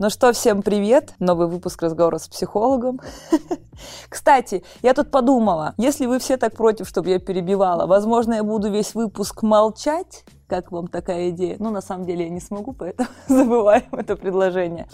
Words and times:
Ну 0.00 0.10
что, 0.10 0.32
всем 0.32 0.62
привет! 0.62 1.14
Новый 1.20 1.46
выпуск 1.46 1.80
разговора 1.80 2.18
с 2.18 2.26
психологом. 2.26 3.00
Кстати, 4.08 4.64
я 4.82 4.92
тут 4.92 5.12
подумала, 5.12 5.74
если 5.76 6.06
вы 6.06 6.18
все 6.18 6.36
так 6.36 6.56
против, 6.56 6.88
чтобы 6.88 7.10
я 7.10 7.20
перебивала, 7.20 7.86
возможно, 7.86 8.34
я 8.34 8.42
буду 8.42 8.70
весь 8.70 8.94
выпуск 8.94 9.44
молчать. 9.44 10.24
Как 10.48 10.72
вам 10.72 10.88
такая 10.88 11.30
идея? 11.30 11.56
Ну, 11.60 11.70
на 11.70 11.80
самом 11.80 12.06
деле, 12.06 12.24
я 12.24 12.30
не 12.30 12.40
смогу, 12.40 12.72
поэтому 12.72 13.08
забываем 13.28 13.88
это 13.92 14.16
предложение. 14.16 14.88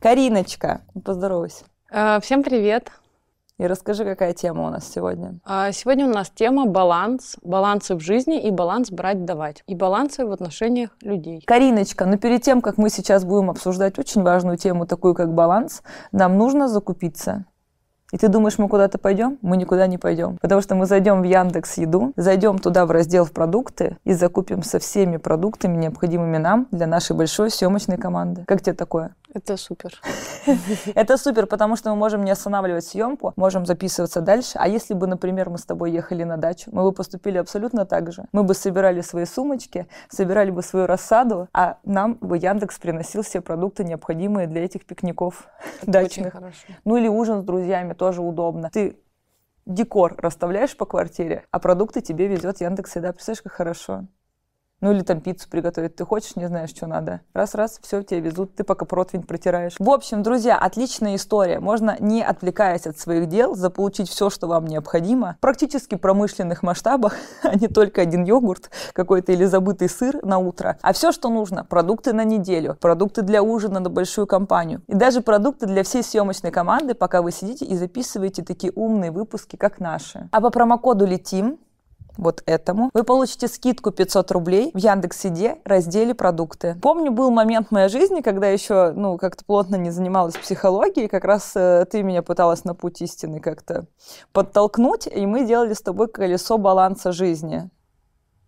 Кариночка, 0.00 0.80
поздоровайся. 1.04 1.64
Э, 1.90 2.18
Всем 2.20 2.42
привет! 2.42 2.90
И 3.58 3.66
расскажи, 3.66 4.04
какая 4.04 4.34
тема 4.34 4.66
у 4.66 4.70
нас 4.70 4.86
сегодня. 4.86 5.38
А, 5.46 5.72
Сегодня 5.72 6.06
у 6.06 6.10
нас 6.10 6.30
тема 6.34 6.66
баланс, 6.66 7.36
балансы 7.42 7.94
в 7.94 8.00
жизни 8.00 8.46
и 8.46 8.50
баланс 8.50 8.90
брать-давать, 8.90 9.64
и 9.66 9.74
балансы 9.74 10.26
в 10.26 10.32
отношениях 10.32 10.90
людей. 11.00 11.42
Кариночка, 11.46 12.04
но 12.04 12.18
перед 12.18 12.42
тем, 12.42 12.60
как 12.60 12.76
мы 12.76 12.90
сейчас 12.90 13.24
будем 13.24 13.48
обсуждать 13.48 13.98
очень 13.98 14.22
важную 14.22 14.58
тему, 14.58 14.86
такую 14.86 15.14
как 15.14 15.32
баланс, 15.32 15.82
нам 16.12 16.36
нужно 16.36 16.68
закупиться. 16.68 17.46
И 18.12 18.18
ты 18.18 18.28
думаешь, 18.28 18.58
мы 18.58 18.68
куда-то 18.68 18.98
пойдем? 18.98 19.38
Мы 19.42 19.56
никуда 19.56 19.86
не 19.86 19.98
пойдем. 19.98 20.36
Потому 20.40 20.60
что 20.60 20.74
мы 20.74 20.86
зайдем 20.86 21.22
в 21.22 21.24
Яндекс 21.24 21.78
Еду, 21.78 22.12
зайдем 22.16 22.58
туда 22.58 22.86
в 22.86 22.90
раздел 22.90 23.24
в 23.24 23.32
продукты 23.32 23.96
и 24.04 24.12
закупимся 24.12 24.78
всеми 24.78 25.16
продуктами, 25.16 25.76
необходимыми 25.76 26.36
нам 26.36 26.68
для 26.70 26.86
нашей 26.86 27.16
большой 27.16 27.50
съемочной 27.50 27.96
команды. 27.96 28.44
Как 28.46 28.62
тебе 28.62 28.74
такое? 28.74 29.14
Это 29.36 29.58
супер. 29.58 30.00
Это 30.94 31.18
супер, 31.18 31.46
потому 31.46 31.76
что 31.76 31.90
мы 31.90 31.96
можем 31.96 32.24
не 32.24 32.30
останавливать 32.30 32.86
съемку, 32.86 33.34
можем 33.36 33.66
записываться 33.66 34.22
дальше. 34.22 34.52
А 34.54 34.66
если 34.66 34.94
бы, 34.94 35.06
например, 35.06 35.50
мы 35.50 35.58
с 35.58 35.64
тобой 35.66 35.92
ехали 35.92 36.24
на 36.24 36.38
дачу, 36.38 36.70
мы 36.72 36.84
бы 36.84 36.92
поступили 36.92 37.36
абсолютно 37.36 37.84
так 37.84 38.12
же. 38.12 38.24
Мы 38.32 38.44
бы 38.44 38.54
собирали 38.54 39.02
свои 39.02 39.26
сумочки, 39.26 39.88
собирали 40.08 40.50
бы 40.50 40.62
свою 40.62 40.86
рассаду, 40.86 41.48
а 41.52 41.76
нам 41.84 42.14
бы 42.14 42.38
Яндекс 42.38 42.78
приносил 42.78 43.20
все 43.20 43.42
продукты, 43.42 43.84
необходимые 43.84 44.46
для 44.46 44.64
этих 44.64 44.86
пикников 44.86 45.48
Очень 45.82 45.92
дачных. 45.92 46.34
Ну 46.86 46.96
или 46.96 47.08
ужин 47.08 47.42
с 47.42 47.44
друзьями 47.44 47.92
тоже 47.92 48.22
удобно. 48.22 48.70
Ты 48.72 48.96
декор 49.66 50.14
расставляешь 50.16 50.74
по 50.74 50.86
квартире, 50.86 51.44
а 51.50 51.58
продукты 51.58 52.00
тебе 52.00 52.26
везет 52.26 52.62
Яндекс 52.62 52.96
Еда. 52.96 53.12
Представляешь, 53.12 53.42
как 53.42 53.52
хорошо? 53.52 54.06
Ну 54.82 54.92
или 54.92 55.00
там 55.00 55.20
пиццу 55.20 55.48
приготовить. 55.48 55.96
Ты 55.96 56.04
хочешь, 56.04 56.36
не 56.36 56.46
знаешь, 56.48 56.70
что 56.70 56.86
надо. 56.86 57.22
Раз-раз, 57.32 57.78
все, 57.82 58.02
тебе 58.02 58.20
везут, 58.20 58.54
ты 58.54 58.62
пока 58.62 58.84
противень 58.84 59.22
протираешь. 59.22 59.74
В 59.78 59.88
общем, 59.88 60.22
друзья, 60.22 60.58
отличная 60.58 61.16
история. 61.16 61.60
Можно, 61.60 61.96
не 61.98 62.22
отвлекаясь 62.22 62.86
от 62.86 62.98
своих 62.98 63.26
дел, 63.26 63.54
заполучить 63.54 64.10
все, 64.10 64.28
что 64.28 64.46
вам 64.46 64.66
необходимо. 64.66 65.36
В 65.38 65.40
практически 65.40 65.94
промышленных 65.94 66.62
масштабах, 66.62 67.14
а 67.42 67.54
не 67.54 67.68
только 67.68 68.02
один 68.02 68.24
йогурт 68.24 68.70
какой-то 68.92 69.32
или 69.32 69.46
забытый 69.46 69.88
сыр 69.88 70.22
на 70.22 70.38
утро. 70.38 70.78
А 70.82 70.92
все, 70.92 71.10
что 71.10 71.30
нужно. 71.30 71.64
Продукты 71.64 72.12
на 72.12 72.24
неделю, 72.24 72.76
продукты 72.78 73.22
для 73.22 73.42
ужина 73.42 73.80
на 73.80 73.88
большую 73.88 74.26
компанию. 74.26 74.82
И 74.88 74.94
даже 74.94 75.22
продукты 75.22 75.66
для 75.66 75.84
всей 75.84 76.02
съемочной 76.02 76.50
команды, 76.50 76.94
пока 76.94 77.22
вы 77.22 77.32
сидите 77.32 77.64
и 77.64 77.76
записываете 77.76 78.42
такие 78.42 78.72
умные 78.74 79.10
выпуски, 79.10 79.56
как 79.56 79.80
наши. 79.80 80.28
А 80.32 80.40
по 80.42 80.50
промокоду 80.50 81.06
«Летим» 81.06 81.58
вот 82.16 82.42
этому, 82.46 82.90
вы 82.94 83.04
получите 83.04 83.48
скидку 83.48 83.90
500 83.90 84.30
рублей 84.32 84.70
в 84.74 84.78
Яндекс.Еде 84.78 85.58
разделе 85.64 86.14
«Продукты». 86.14 86.76
Помню, 86.82 87.10
был 87.10 87.30
момент 87.30 87.68
в 87.68 87.70
моей 87.72 87.88
жизни, 87.88 88.20
когда 88.20 88.48
еще, 88.48 88.92
ну, 88.92 89.18
как-то 89.18 89.44
плотно 89.44 89.76
не 89.76 89.90
занималась 89.90 90.36
психологией, 90.36 91.08
как 91.08 91.24
раз 91.24 91.52
э, 91.54 91.86
ты 91.90 92.02
меня 92.02 92.22
пыталась 92.22 92.64
на 92.64 92.74
путь 92.74 93.00
истины 93.02 93.40
как-то 93.40 93.86
подтолкнуть, 94.32 95.06
и 95.06 95.26
мы 95.26 95.44
делали 95.46 95.72
с 95.72 95.82
тобой 95.82 96.08
колесо 96.08 96.58
баланса 96.58 97.12
жизни. 97.12 97.70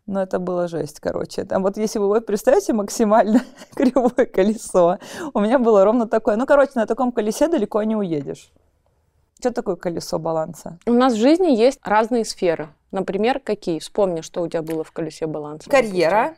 Ну, 0.09 0.21
это 0.21 0.39
было 0.39 0.69
жесть, 0.69 1.01
короче. 1.01 1.45
Там 1.45 1.63
вот 1.63 1.77
если 1.77 1.99
вы 1.99 2.09
вот 2.09 2.25
представите 2.25 2.73
максимально 2.73 3.43
кривое 3.75 4.25
колесо, 4.25 4.99
у 5.35 5.41
меня 5.41 5.59
было 5.59 5.85
ровно 5.85 6.09
такое. 6.09 6.37
Ну, 6.37 6.47
короче, 6.47 6.73
на 6.77 6.87
таком 6.87 7.13
колесе 7.13 7.47
далеко 7.47 7.83
не 7.83 7.95
уедешь. 7.95 8.51
Что 9.39 9.53
такое 9.53 9.77
колесо 9.77 10.19
баланса? 10.19 10.79
У 10.87 10.93
нас 10.93 11.15
в 11.15 11.17
жизни 11.17 11.53
есть 11.53 11.79
разные 11.85 12.25
сферы. 12.25 12.69
Например, 12.91 13.39
какие? 13.39 13.79
Вспомни, 13.79 14.21
что 14.23 14.43
у 14.43 14.49
тебя 14.49 14.63
было 14.63 14.83
в 14.83 14.91
колесе 14.93 15.27
баланса. 15.27 15.71
Карьера. 15.71 16.35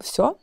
Все. 0.00 0.36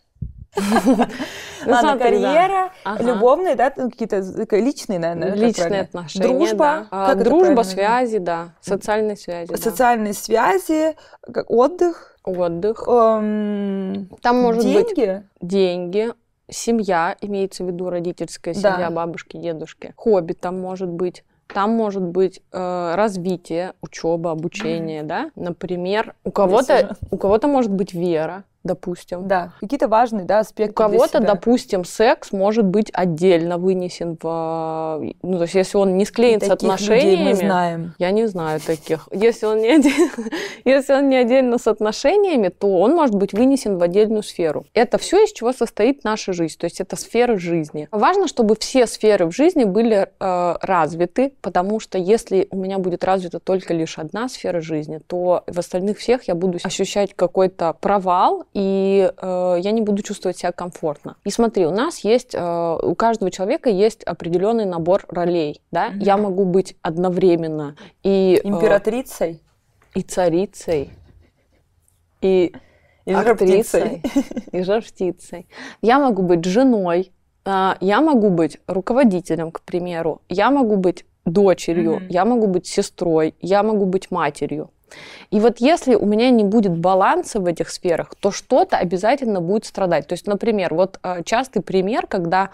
Ну, 0.58 1.72
Ладно, 1.72 1.98
карьера, 1.98 2.72
любовные, 3.00 3.56
да, 3.56 3.74
ну, 3.76 3.90
какие-то 3.90 4.22
з- 4.22 4.46
личные, 4.52 5.00
наверное. 5.00 5.34
Личные 5.36 5.82
отношения, 5.82 6.28
Дружба. 6.28 6.88
А, 6.92 7.16
дружба, 7.16 7.64
связи, 7.64 8.20
да. 8.20 8.50
Социальные 8.62 9.18
связи. 9.18 9.54
Социальные 9.56 10.14
связи, 10.14 10.96
отдых, 11.48 12.16
Отдых. 12.24 12.84
эм, 12.88 14.10
Там 14.22 14.42
может 14.42 14.64
быть 14.64 14.96
деньги. 14.96 15.24
деньги, 15.42 16.12
семья, 16.50 17.16
имеется 17.22 17.64
в 17.64 17.68
виду 17.68 17.90
родительская 17.90 18.54
Да. 18.54 18.74
семья, 18.76 18.90
бабушки, 18.92 19.38
дедушки. 19.38 19.94
Хобби 19.96 20.34
там 20.34 20.60
может 20.60 20.90
быть. 20.90 21.24
Там 21.48 21.72
может 21.72 22.02
быть 22.02 22.42
э, 22.52 22.94
развитие, 22.96 23.74
учеба, 23.82 24.32
обучение, 24.32 25.04
да. 25.04 25.32
Например, 25.36 26.16
у 26.24 26.32
кого-то, 26.32 26.98
у 27.12 27.18
кого-то 27.18 27.48
может 27.48 27.72
быть 27.72 27.94
вера, 27.94 28.44
допустим. 28.66 29.28
Да, 29.28 29.54
какие-то 29.62 29.88
важные, 29.88 30.26
да, 30.26 30.40
аспекты 30.40 30.72
У 30.72 30.76
кого-то, 30.76 31.20
допустим, 31.20 31.86
секс 31.86 32.32
может 32.32 32.66
быть 32.66 32.90
отдельно 32.94 33.58
вынесен 33.58 34.18
в... 34.22 35.14
Ну, 35.22 35.38
то 35.38 35.44
есть, 35.44 35.54
если 35.54 35.78
он 35.78 35.96
не 35.98 36.06
склеен 36.06 36.42
с 36.42 36.48
Таких 36.48 36.62
людей 36.62 36.72
отношениями... 36.72 37.30
мы 37.30 37.36
знаем. 37.36 37.94
Я 38.00 38.12
не 38.12 38.28
знаю 38.28 38.60
таких. 38.60 39.08
Если 39.12 39.46
он, 39.46 39.60
не 39.60 39.70
отдельно, 39.76 40.10
если 40.66 40.94
он 40.94 41.10
не 41.10 41.16
отдельно 41.16 41.58
с 41.58 41.68
отношениями, 41.68 42.50
то 42.50 42.80
он 42.80 42.94
может 42.94 43.16
быть 43.16 43.34
вынесен 43.34 43.78
в 43.78 43.84
отдельную 43.84 44.24
сферу. 44.24 44.66
Это 44.74 44.98
все, 44.98 45.24
из 45.24 45.32
чего 45.32 45.54
состоит 45.54 46.04
наша 46.04 46.34
жизнь. 46.34 46.58
То 46.58 46.66
есть 46.66 46.82
это 46.82 46.96
сферы 46.96 47.38
жизни. 47.38 47.88
Важно, 47.92 48.28
чтобы 48.28 48.56
все 48.60 48.88
сферы 48.88 49.28
в 49.28 49.32
жизни 49.32 49.64
были 49.64 50.10
э, 50.20 50.56
развиты, 50.62 51.34
потому 51.42 51.80
что 51.80 52.00
если 52.00 52.48
у 52.50 52.58
меня 52.58 52.80
будет 52.80 53.04
развита 53.04 53.40
только 53.40 53.76
лишь 53.76 54.00
одна 54.00 54.28
сфера 54.28 54.60
жизни, 54.60 55.00
то 55.06 55.44
в 55.46 55.60
остальных 55.60 56.00
всех 56.00 56.28
я 56.28 56.34
буду 56.34 56.58
ощущать 56.64 57.14
какой-то 57.14 57.76
провал, 57.80 58.46
и 58.56 59.12
э, 59.16 59.58
я 59.60 59.72
не 59.72 59.82
буду 59.82 60.02
чувствовать 60.02 60.38
себя 60.38 60.54
комфортно. 60.54 61.18
И 61.26 61.30
смотри, 61.30 61.66
у 61.66 61.72
нас 61.72 62.00
есть, 62.06 62.34
э, 62.34 62.78
у 62.82 62.96
каждого 62.96 63.30
человека 63.30 63.70
есть 63.70 64.02
определенный 64.04 64.64
набор 64.66 65.04
ролей. 65.10 65.62
Да? 65.72 65.92
Я 66.00 66.16
могу 66.16 66.46
быть 66.46 66.78
одновременно 66.82 67.76
и 68.02 68.42
э, 68.42 68.48
Императрицей 68.48 69.42
и 69.94 70.02
царицей, 70.02 70.92
и, 72.22 72.54
и 73.06 73.14
актрисой, 73.14 74.02
и 74.54 74.62
жар-птицей. 74.62 75.48
Я 75.82 76.00
могу 76.00 76.22
быть 76.22 76.46
женой, 76.46 77.12
а, 77.44 77.78
я 77.82 78.02
могу 78.02 78.30
быть 78.30 78.60
руководителем, 78.68 79.52
к 79.52 79.62
примеру, 79.62 80.22
я 80.30 80.50
могу 80.50 80.78
быть 80.78 81.06
дочерью, 81.26 81.96
Мгм. 81.96 82.08
я 82.08 82.26
могу 82.26 82.48
быть 82.48 82.68
сестрой, 82.68 83.36
я 83.42 83.64
могу 83.64 83.86
быть 83.86 84.12
матерью. 84.12 84.70
И 85.32 85.40
вот 85.40 85.58
если 85.60 85.96
у 85.96 86.06
меня 86.06 86.30
не 86.30 86.44
будет 86.44 86.78
баланса 86.78 87.40
в 87.40 87.46
этих 87.46 87.70
сферах, 87.70 88.14
то 88.20 88.32
что-то 88.32 88.78
обязательно 88.78 89.42
будет 89.42 89.66
страдать. 89.66 90.08
То 90.08 90.14
есть, 90.14 90.28
например, 90.28 90.74
вот 90.74 91.00
э, 91.04 91.24
частый 91.24 91.62
пример, 91.62 92.08
когда, 92.08 92.50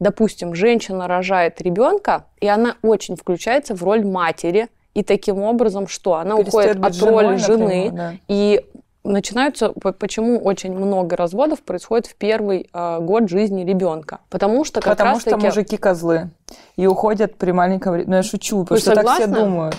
допустим, 0.00 0.54
женщина 0.54 1.08
рожает 1.08 1.60
ребенка, 1.60 2.26
и 2.40 2.48
она 2.48 2.76
очень 2.82 3.16
включается 3.16 3.74
в 3.74 3.82
роль 3.82 4.04
матери, 4.04 4.68
и 4.94 5.02
таким 5.02 5.42
образом 5.42 5.88
что? 5.88 6.14
Она 6.14 6.36
Перестает 6.36 6.76
уходит 6.76 6.86
от 6.86 6.94
женой, 6.94 7.24
роли 7.24 7.36
жены, 7.36 7.58
напрямую, 7.58 7.92
да. 7.92 8.12
и 8.28 8.64
начинаются, 9.04 9.70
по- 9.70 9.92
почему 9.92 10.38
очень 10.38 10.72
много 10.74 11.16
разводов 11.16 11.62
происходит 11.62 12.06
в 12.06 12.14
первый 12.14 12.68
э, 12.72 12.98
год 13.00 13.28
жизни 13.28 13.64
ребенка. 13.64 14.20
Потому 14.30 14.64
что 14.64 14.80
как 14.80 14.92
Потому 14.92 15.14
раз 15.14 15.22
что 15.22 15.30
таки... 15.30 15.46
мужики 15.46 15.76
козлы. 15.76 16.30
И 16.76 16.86
уходят 16.86 17.36
при 17.36 17.52
маленьком... 17.52 17.98
Ну, 18.06 18.16
я 18.16 18.22
шучу, 18.22 18.62
потому 18.62 18.76
Вы 18.76 18.80
что 18.80 18.94
так 18.94 19.06
все 19.06 19.22
согласны? 19.22 19.44
думают. 19.44 19.76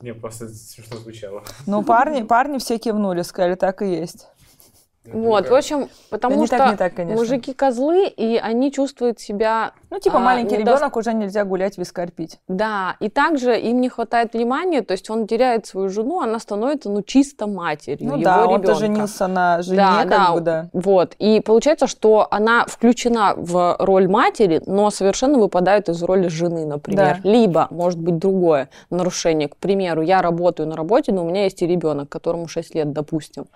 Не, 0.00 0.14
просто 0.14 0.48
смешно 0.48 0.96
звучало. 0.98 1.42
Ну, 1.66 1.82
парни, 1.82 2.22
парни 2.22 2.58
все 2.58 2.78
кивнули, 2.78 3.22
сказали, 3.22 3.56
так 3.56 3.82
и 3.82 3.86
есть. 3.86 4.28
Вот, 5.12 5.48
в 5.48 5.54
общем, 5.54 5.88
потому 6.10 6.40
не 6.40 6.46
что 6.46 6.58
так, 6.58 6.70
не 6.72 6.76
так, 6.76 6.94
конечно. 6.94 7.20
мужики 7.20 7.54
козлы, 7.54 8.06
и 8.08 8.36
они 8.36 8.70
чувствуют 8.70 9.20
себя 9.20 9.72
Ну, 9.90 9.98
типа, 9.98 10.16
А, 10.16 10.20
маленький 10.20 10.56
недо- 10.56 10.72
ребенок 10.72 10.96
уже 10.96 11.14
нельзя 11.14 11.44
гулять, 11.44 11.78
вискарь 11.78 12.10
пить. 12.10 12.38
Да, 12.46 12.96
и 13.00 13.08
также 13.08 13.58
им 13.58 13.80
не 13.80 13.88
хватает 13.88 14.34
внимания, 14.34 14.82
то 14.82 14.92
есть 14.92 15.08
он 15.08 15.26
теряет 15.26 15.66
свою 15.66 15.88
жену, 15.88 16.20
она 16.20 16.38
становится, 16.38 16.90
ну, 16.90 17.02
чисто 17.02 17.46
матерью 17.46 18.08
Ну 18.08 18.14
его 18.16 18.22
да, 18.24 18.42
ребенка. 18.44 18.74
женился 18.74 19.26
на 19.28 19.62
жене, 19.62 19.76
Да, 19.78 19.96
как 20.02 20.08
да, 20.08 20.32
бы, 20.34 20.40
да. 20.40 20.68
Вот. 20.74 21.14
И 21.18 21.40
получается, 21.40 21.86
что 21.86 22.26
она 22.30 22.64
включена 22.66 23.32
в 23.36 23.76
роль 23.78 24.08
матери, 24.08 24.60
но 24.66 24.90
совершенно 24.90 25.38
выпадает 25.38 25.88
из 25.88 26.02
роли 26.02 26.28
жены, 26.28 26.66
например. 26.66 27.20
Да. 27.22 27.28
Либо, 27.30 27.68
может 27.70 27.98
быть, 27.98 28.18
другое 28.18 28.68
нарушение. 28.90 29.48
К 29.48 29.56
примеру, 29.56 30.02
я 30.02 30.20
работаю 30.20 30.68
на 30.68 30.76
работе, 30.76 31.12
но 31.12 31.24
у 31.24 31.28
меня 31.28 31.44
есть 31.44 31.62
и 31.62 31.66
ребенок, 31.66 32.08
которому 32.10 32.46
6 32.46 32.74
лет, 32.74 32.92
допустим. 32.92 33.46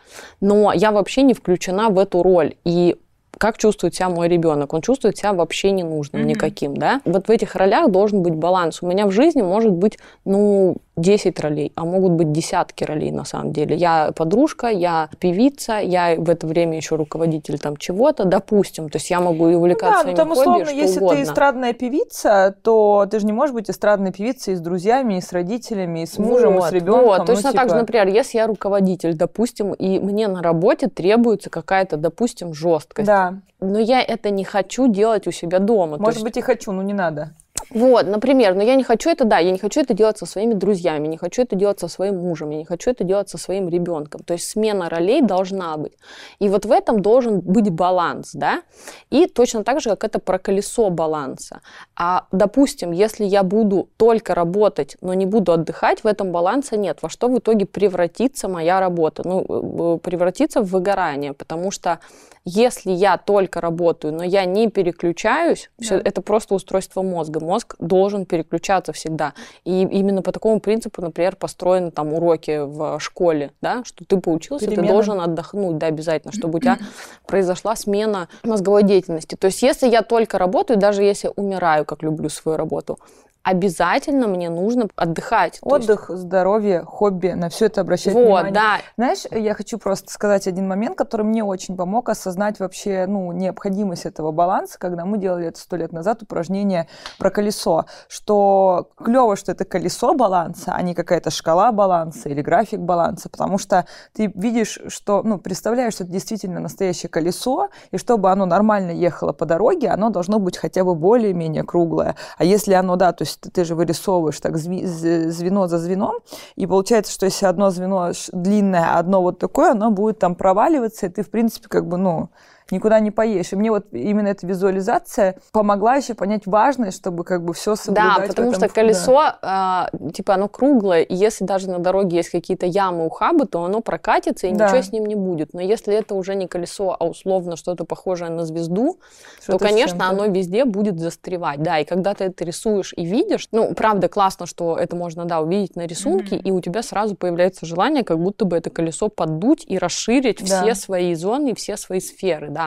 Но 0.41 0.73
я 0.73 0.93
вообще 0.93 1.23
не 1.23 1.35
включена 1.35 1.91
в 1.91 1.99
эту 1.99 2.23
роль. 2.23 2.55
И 2.65 2.97
как 3.39 3.59
чувствует 3.59 3.95
себя 3.95 4.09
мой 4.09 4.29
ребенок? 4.29 4.73
Он 4.73 4.83
чувствует 4.83 5.17
себя 5.17 5.33
вообще 5.33 5.71
ненужным 5.71 6.23
Мгм. 6.23 6.31
никаким, 6.31 6.77
да? 6.77 7.01
Вот 7.05 7.29
в 7.29 7.31
этих 7.31 7.57
ролях 7.57 7.91
должен 7.91 8.23
быть 8.23 8.35
баланс. 8.35 8.83
У 8.83 8.87
меня 8.87 9.07
в 9.07 9.11
жизни 9.11 9.43
может 9.43 9.73
быть, 9.73 9.99
ну, 10.25 10.77
10 10.97 11.41
ролей, 11.41 11.73
а 11.75 11.85
могут 11.85 12.13
быть 12.13 12.33
десятки 12.33 12.85
ролей 12.85 13.11
на 13.11 13.25
самом 13.25 13.53
деле. 13.53 13.75
Я 13.77 14.13
подружка, 14.15 14.67
я 14.67 15.09
певица, 15.19 15.79
я 15.79 16.17
в 16.17 16.29
это 16.29 16.47
время 16.47 16.77
еще 16.77 16.97
руководитель 16.97 17.59
там 17.59 17.79
чего-то, 17.79 18.25
допустим. 18.25 18.91
То 18.91 18.97
есть 18.97 19.09
я 19.09 19.21
могу 19.21 19.49
и 19.49 19.55
увлекаться 19.55 20.05
ну, 20.05 20.05
да, 20.05 20.11
ну, 20.11 20.17
там, 20.17 20.31
условно, 20.33 20.65
хобби, 20.67 20.77
если 20.77 20.99
угодно. 20.99 21.17
ты 21.17 21.23
эстрадная 21.23 21.73
певица, 21.73 22.55
то 22.63 23.07
ты 23.11 23.21
же 23.21 23.27
не 23.27 23.33
можешь 23.33 23.55
быть 23.55 23.71
эстрадной 23.71 24.13
певицей 24.13 24.53
и 24.53 24.57
с 24.57 24.61
друзьями, 24.61 25.15
и 25.15 25.21
с 25.23 25.33
родителями, 25.33 26.03
и 26.03 26.07
с 26.07 26.19
мужем, 26.19 26.55
вот, 26.55 26.67
и 26.67 26.69
с 26.69 26.73
ребенком. 26.73 27.05
Вот, 27.05 27.19
ну, 27.21 27.25
точно 27.25 27.53
так 27.53 27.63
же, 27.63 27.69
типа... 27.69 27.77
например, 27.77 28.09
если 28.09 28.39
я 28.39 28.47
руководитель, 28.47 29.15
допустим, 29.15 29.73
и 29.73 29.99
мне 29.99 30.29
на 30.29 30.43
работе 30.43 30.89
требуется 30.89 31.49
какая-то, 31.49 31.97
допустим, 31.97 32.53
жесткость. 32.53 33.07
Да. 33.07 33.39
Но 33.61 33.79
я 33.79 34.03
это 34.03 34.29
не 34.31 34.45
хочу 34.45 34.89
делать 34.89 35.27
у 35.27 35.31
себя 35.31 35.59
дома. 35.59 35.97
Может 35.97 36.17
есть- 36.17 36.25
быть, 36.25 36.37
и 36.37 36.43
хочу, 36.43 36.73
но 36.73 36.83
не 36.83 36.93
надо. 36.93 37.31
Вот, 37.75 38.07
например, 38.07 38.55
но 38.55 38.63
я 38.63 38.75
не 38.75 38.85
хочу 38.85 39.09
это, 39.11 39.25
да, 39.25 39.39
я 39.39 39.51
не 39.51 39.59
хочу 39.59 39.81
это 39.81 39.95
делать 39.95 40.19
со 40.19 40.27
своими 40.27 40.53
друзьями, 40.53 41.09
не 41.09 41.17
хочу 41.17 41.43
это 41.43 41.57
делать 41.57 41.81
со 41.81 41.89
своим 41.89 42.19
мужем, 42.19 42.51
я 42.51 42.59
не 42.59 42.65
хочу 42.65 42.91
это 42.91 43.03
делать 43.05 43.31
со 43.31 43.39
своим 43.39 43.69
ребенком. 43.69 44.23
То 44.25 44.35
есть 44.35 44.49
смена 44.49 44.91
ролей 44.91 45.23
должна 45.23 45.77
быть. 45.77 45.93
И 46.39 46.49
вот 46.49 46.67
в 46.67 46.71
этом 46.71 47.01
должен 47.01 47.41
быть 47.41 47.71
баланс, 47.71 48.33
да. 48.35 48.63
И 49.11 49.27
точно 49.27 49.65
так 49.65 49.81
же, 49.81 49.91
как 49.91 50.05
это 50.05 50.19
про 50.19 50.39
колесо 50.39 50.91
баланса. 50.91 51.61
А, 51.97 52.27
допустим, 52.31 52.93
если 52.93 53.25
я 53.25 53.43
буду 53.43 53.89
только 53.97 54.35
работать, 54.35 54.97
но 55.01 55.15
не 55.15 55.27
буду 55.27 55.53
отдыхать, 55.53 56.05
в 56.05 56.07
этом 56.07 56.31
баланса 56.31 56.77
нет. 56.77 56.99
Во 57.01 57.09
что 57.09 57.29
в 57.29 57.39
итоге 57.39 57.65
превратится 57.65 58.49
моя 58.49 58.81
работа? 58.81 59.23
Ну, 59.25 59.97
э, 59.97 59.99
превратится 59.99 60.61
в 60.61 60.67
выгорание, 60.67 61.33
потому 61.33 61.71
что 61.71 62.01
если 62.45 62.91
я 62.91 63.19
только 63.19 63.61
работаю, 63.61 64.13
но 64.15 64.25
я 64.25 64.45
не 64.45 64.69
переключаюсь, 64.69 65.71
Да. 65.79 66.01
это 66.05 66.23
просто 66.23 66.55
устройство 66.55 67.03
мозга. 67.03 67.39
Мозг 67.41 67.77
должен 67.79 68.27
переключаться 68.27 68.93
всегда. 68.93 69.35
И 69.65 69.83
именно 69.83 70.23
по 70.23 70.33
такому 70.33 70.59
принципу, 70.61 71.03
например, 71.03 71.37
построены 71.37 71.91
там 71.91 72.13
уроки 72.13 72.59
в 72.65 72.99
школе, 73.01 73.53
да, 73.61 73.85
что 73.85 74.05
ты 74.05 74.17
поучился, 74.19 74.67
Перемена. 74.67 74.87
ты 74.89 74.93
должен 74.93 75.21
отдохнуть, 75.21 75.79
да, 75.79 75.87
обязательно, 75.87 76.33
чтобы 76.33 76.59
у 76.59 76.61
тебя 76.61 76.79
произошла 77.27 77.77
смена 77.77 78.29
мозговой 78.43 78.83
деятельности. 78.83 79.37
То 79.37 79.47
есть 79.47 79.63
если 79.63 79.89
я 79.89 80.03
только 80.03 80.39
работаю, 80.39 80.79
даже 80.79 81.03
если 81.03 81.31
умираю, 81.37 81.85
как 81.85 82.03
люблю 82.03 82.29
свою 82.29 82.59
работу, 82.59 82.99
обязательно 83.43 84.27
мне 84.29 84.51
нужно 84.51 84.89
отдыхать. 84.97 85.61
То 85.61 85.77
есть- 85.77 85.91
Отдых, 85.91 86.11
здоровье, 86.11 86.85
хобби, 86.85 87.29
на 87.29 87.49
все 87.49 87.67
это 87.67 87.81
обращать 87.81 88.15
вот, 88.15 88.25
внимание. 88.25 88.53
да, 88.53 88.79
Знаешь, 88.97 89.25
я 89.31 89.55
хочу 89.55 89.79
просто 89.79 90.13
сказать 90.13 90.47
один 90.47 90.69
момент, 90.69 90.97
который 90.97 91.23
мне 91.23 91.43
очень 91.45 91.77
помог 91.77 92.09
осознать 92.09 92.61
вообще 92.61 93.07
ну, 93.07 93.33
необходимость 93.33 94.07
этого 94.07 94.33
баланса, 94.33 94.79
когда 94.79 95.05
мы 95.05 95.19
делали 95.19 95.49
это 95.49 95.59
сто 95.59 95.77
лет 95.77 95.93
назад, 95.93 96.23
упражнение 96.23 96.89
про 97.19 97.31
колесо, 97.31 97.87
что 98.09 98.89
клево, 98.97 99.37
что 99.37 99.53
это 99.53 99.65
колесо 99.65 100.15
баланса, 100.15 100.73
а 100.75 100.83
не 100.83 100.95
какая-то 100.95 101.31
шкала 101.31 101.73
баланса 101.73 102.29
или 102.29 102.43
график 102.43 102.81
баланса, 102.81 103.29
потому 103.29 103.59
что 103.59 103.87
ты 104.13 104.31
видишь, 104.35 104.79
что, 104.89 105.23
ну, 105.25 105.39
представляешь, 105.39 105.95
что 105.95 106.05
это 106.05 106.13
действительно 106.13 106.61
настоящее 106.61 107.11
колесо, 107.11 107.69
и 107.91 107.99
чтобы 107.99 108.31
оно 108.31 108.47
нормально 108.47 108.91
ехало 108.91 109.33
по 109.33 109.47
дороге, 109.47 109.89
оно 109.89 110.11
должно 110.11 110.39
быть 110.39 110.57
хотя 110.57 110.85
бы 110.85 110.95
более-менее 110.95 111.65
круглое. 111.65 112.17
А 112.39 112.45
если 112.45 112.75
оно, 112.75 112.97
да, 112.97 113.13
то 113.13 113.23
есть 113.23 113.32
ты, 113.41 113.51
ты 113.51 113.65
же 113.65 113.75
вырисовываешь 113.75 114.41
так 114.41 114.57
звено 114.59 115.67
за 115.67 115.79
звеном, 115.79 116.17
и 116.57 116.67
получается, 116.67 117.13
что 117.13 117.27
если 117.27 117.47
одно 117.47 117.71
звено 117.71 118.13
длинное, 118.33 118.95
а 118.95 118.99
одно 118.99 119.23
вот 119.23 119.39
такое, 119.39 119.73
оно 119.73 119.91
будет 119.91 120.19
там 120.19 120.35
проваливаться, 120.35 121.07
и 121.07 121.09
ты, 121.09 121.23
в 121.23 121.31
принципе, 121.31 121.69
как 121.69 121.87
бы, 121.87 121.97
ну, 121.97 122.31
никуда 122.73 122.99
не 123.01 123.11
поедешь. 123.11 123.53
И 123.53 123.57
мне 123.57 123.71
вот 123.71 123.87
именно 123.93 124.29
эта 124.29 124.47
визуализация 124.47 125.37
помогла 125.53 125.95
еще 125.97 126.15
понять 126.15 126.47
важность, 126.47 126.97
чтобы 126.99 127.23
как 127.25 127.45
бы 127.45 127.53
все 127.55 127.77
соблюдать. 127.77 128.17
Да, 128.23 128.27
потому 128.27 128.49
этом- 128.51 128.61
что 128.69 128.75
колесо, 128.75 129.21
а, 129.43 129.91
типа, 130.13 130.35
оно 130.35 130.49
круглое, 130.49 131.03
и 131.03 131.15
если 131.15 131.45
даже 131.45 131.71
на 131.71 131.79
дороге 131.79 132.17
есть 132.17 132.31
какие-то 132.31 132.67
ямы, 132.67 133.07
ухабы, 133.07 133.47
то 133.47 133.63
оно 133.65 133.81
прокатится, 133.81 134.47
и 134.47 134.53
Да. 134.53 134.67
ничего 134.67 134.83
с 134.83 134.91
ним 134.93 135.07
не 135.07 135.15
будет. 135.15 135.53
Но 135.55 135.61
если 135.61 135.95
это 135.95 136.15
уже 136.15 136.35
не 136.35 136.49
колесо, 136.49 136.97
а 136.99 137.05
условно 137.07 137.57
что-то 137.57 137.85
похожее 137.85 138.31
на 138.31 138.45
звезду, 138.47 138.95
то, 138.95 139.43
Что-то 139.43 139.65
конечно, 139.67 140.09
оно 140.09 140.27
везде 140.27 140.65
будет 140.65 140.99
застревать. 140.99 141.63
Да, 141.63 141.79
и 141.79 141.85
когда 141.85 142.15
ты 142.15 142.25
это 142.25 142.45
рисуешь 142.45 142.95
и 142.97 143.05
видишь, 143.05 143.49
ну, 143.53 143.75
правда, 143.75 144.09
классно, 144.09 144.47
что 144.47 144.77
это 144.79 144.97
можно, 144.97 145.27
да, 145.27 145.41
увидеть 145.41 145.77
на 145.77 145.87
рисунке, 145.87 146.37
и 146.37 146.51
у 146.51 146.61
тебя 146.61 146.83
сразу 146.83 147.15
появляется 147.17 147.67
желание, 147.67 148.03
как 148.05 148.19
будто 148.19 148.47
бы 148.47 148.57
это 148.57 148.71
колесо 148.71 149.09
поддуть 149.09 149.65
и 149.67 149.77
расширить 149.79 150.39
Да. 150.49 150.63
все 150.63 150.75
свои 150.75 151.15
зоны 151.15 151.51
и 151.51 151.55
все 151.55 151.77
свои 151.77 152.01
сферы, 152.01 152.49
да. 152.51 152.62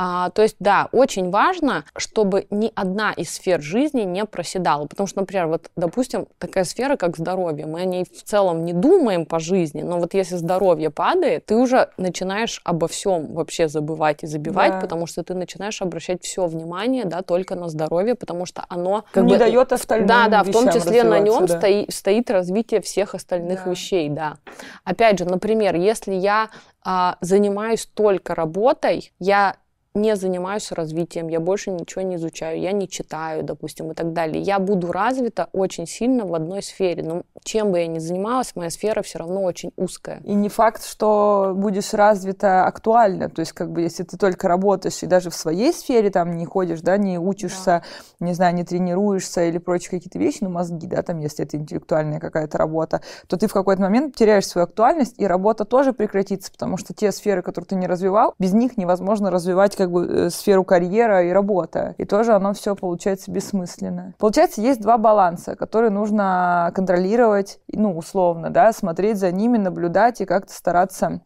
А, 0.00 0.30
то 0.30 0.42
есть, 0.42 0.56
да, 0.60 0.88
очень 0.92 1.30
важно, 1.30 1.84
чтобы 1.96 2.46
ни 2.50 2.70
одна 2.76 3.12
из 3.12 3.30
сфер 3.34 3.60
жизни 3.60 4.02
не 4.02 4.24
проседала. 4.24 4.86
Потому 4.86 5.08
что, 5.08 5.20
например, 5.20 5.48
вот, 5.48 5.70
допустим, 5.76 6.28
такая 6.38 6.62
сфера, 6.64 6.96
как 6.96 7.16
здоровье, 7.16 7.66
мы 7.66 7.80
о 7.80 7.84
ней 7.84 8.04
в 8.04 8.22
целом 8.22 8.64
не 8.64 8.72
думаем 8.72 9.26
по 9.26 9.40
жизни, 9.40 9.82
но 9.82 9.98
вот 9.98 10.14
если 10.14 10.36
здоровье 10.36 10.90
падает, 10.90 11.46
ты 11.46 11.56
уже 11.56 11.90
начинаешь 11.96 12.60
обо 12.64 12.86
всем 12.86 13.34
вообще 13.34 13.66
забывать 13.68 14.22
и 14.22 14.26
забивать, 14.26 14.74
Да. 14.74 14.80
потому 14.80 15.06
что 15.08 15.24
ты 15.24 15.34
начинаешь 15.34 15.82
обращать 15.82 16.22
все 16.22 16.46
внимание, 16.46 17.04
да, 17.04 17.22
только 17.22 17.56
на 17.56 17.68
здоровье, 17.68 18.14
потому 18.14 18.46
что 18.46 18.64
оно 18.68 19.04
как 19.10 19.24
Не 19.24 19.32
бы, 19.32 19.38
дает 19.38 19.72
остальным 19.72 20.06
Да, 20.06 20.28
да, 20.28 20.42
в 20.44 20.50
том 20.52 20.70
числе 20.70 21.02
на 21.02 21.18
нем 21.18 21.46
да. 21.46 21.58
стоит, 21.58 21.92
стоит 21.92 22.30
развитие 22.30 22.80
всех 22.80 23.16
остальных 23.16 23.64
Да. 23.64 23.70
вещей, 23.70 24.08
да. 24.08 24.36
Опять 24.84 25.18
же, 25.18 25.24
например, 25.24 25.74
если 25.74 26.14
я 26.14 26.50
а, 26.84 27.16
занимаюсь 27.20 27.86
только 27.92 28.34
работой, 28.34 29.07
я 29.18 29.56
не 29.98 30.16
занимаюсь 30.16 30.72
развитием, 30.72 31.28
я 31.28 31.40
больше 31.40 31.70
ничего 31.70 32.02
не 32.02 32.16
изучаю, 32.16 32.60
я 32.60 32.72
не 32.72 32.88
читаю, 32.88 33.42
допустим, 33.42 33.90
и 33.90 33.94
так 33.94 34.12
далее. 34.12 34.40
Я 34.40 34.58
буду 34.58 34.92
развита 34.92 35.48
очень 35.52 35.86
сильно 35.86 36.24
в 36.24 36.34
одной 36.34 36.62
сфере, 36.62 37.02
но 37.02 37.22
чем 37.44 37.72
бы 37.72 37.78
я 37.78 37.86
ни 37.86 37.98
занималась, 37.98 38.54
моя 38.54 38.70
сфера 38.70 39.02
все 39.02 39.18
равно 39.18 39.42
очень 39.42 39.72
узкая. 39.76 40.20
И 40.24 40.34
не 40.34 40.48
факт, 40.48 40.84
что 40.84 41.52
будешь 41.54 41.92
развита 41.92 42.66
актуально. 42.66 43.28
То 43.28 43.40
есть, 43.40 43.52
как 43.52 43.70
бы, 43.70 43.82
если 43.82 44.04
ты 44.04 44.16
только 44.16 44.48
работаешь 44.48 45.02
и 45.02 45.06
даже 45.06 45.30
в 45.30 45.34
своей 45.34 45.72
сфере 45.72 46.10
там 46.10 46.36
не 46.36 46.46
ходишь, 46.46 46.80
да, 46.80 46.96
не 46.96 47.18
учишься, 47.18 47.82
не 48.20 48.32
знаю, 48.32 48.54
не 48.54 48.64
тренируешься 48.64 49.44
или 49.44 49.58
прочие 49.58 49.90
какие-то 49.90 50.18
вещи, 50.18 50.38
ну, 50.40 50.50
мозги, 50.50 50.86
да, 50.86 51.02
там, 51.02 51.18
если 51.20 51.44
это 51.44 51.56
интеллектуальная 51.56 52.20
какая-то 52.20 52.58
работа, 52.58 53.02
то 53.26 53.36
ты 53.36 53.48
в 53.48 53.52
какой-то 53.52 53.82
момент 53.82 54.16
теряешь 54.16 54.46
свою 54.46 54.64
актуальность, 54.64 55.14
и 55.18 55.26
работа 55.26 55.64
тоже 55.64 55.92
прекратится, 55.92 56.50
потому 56.50 56.76
что 56.76 56.94
те 56.94 57.12
сферы, 57.12 57.42
которые 57.42 57.68
ты 57.68 57.74
не 57.76 57.86
развивал, 57.86 58.34
без 58.38 58.52
них 58.52 58.76
невозможно 58.76 59.30
развивать 59.30 59.76
как 59.76 59.87
бы 59.90 60.06
э, 60.06 60.30
сферу 60.30 60.64
карьера 60.64 61.24
и 61.24 61.30
работа. 61.30 61.94
И 61.98 62.04
тоже 62.04 62.32
оно 62.32 62.52
все 62.52 62.74
получается 62.74 63.30
бессмысленно. 63.30 64.14
Получается, 64.18 64.60
есть 64.60 64.80
два 64.80 64.98
баланса, 64.98 65.56
которые 65.56 65.90
нужно 65.90 66.72
контролировать, 66.74 67.60
ну, 67.72 67.96
условно, 67.96 68.50
да, 68.50 68.72
смотреть 68.72 69.18
за 69.18 69.32
ними, 69.32 69.58
наблюдать 69.58 70.20
и 70.20 70.26
как-то 70.26 70.52
стараться 70.52 71.20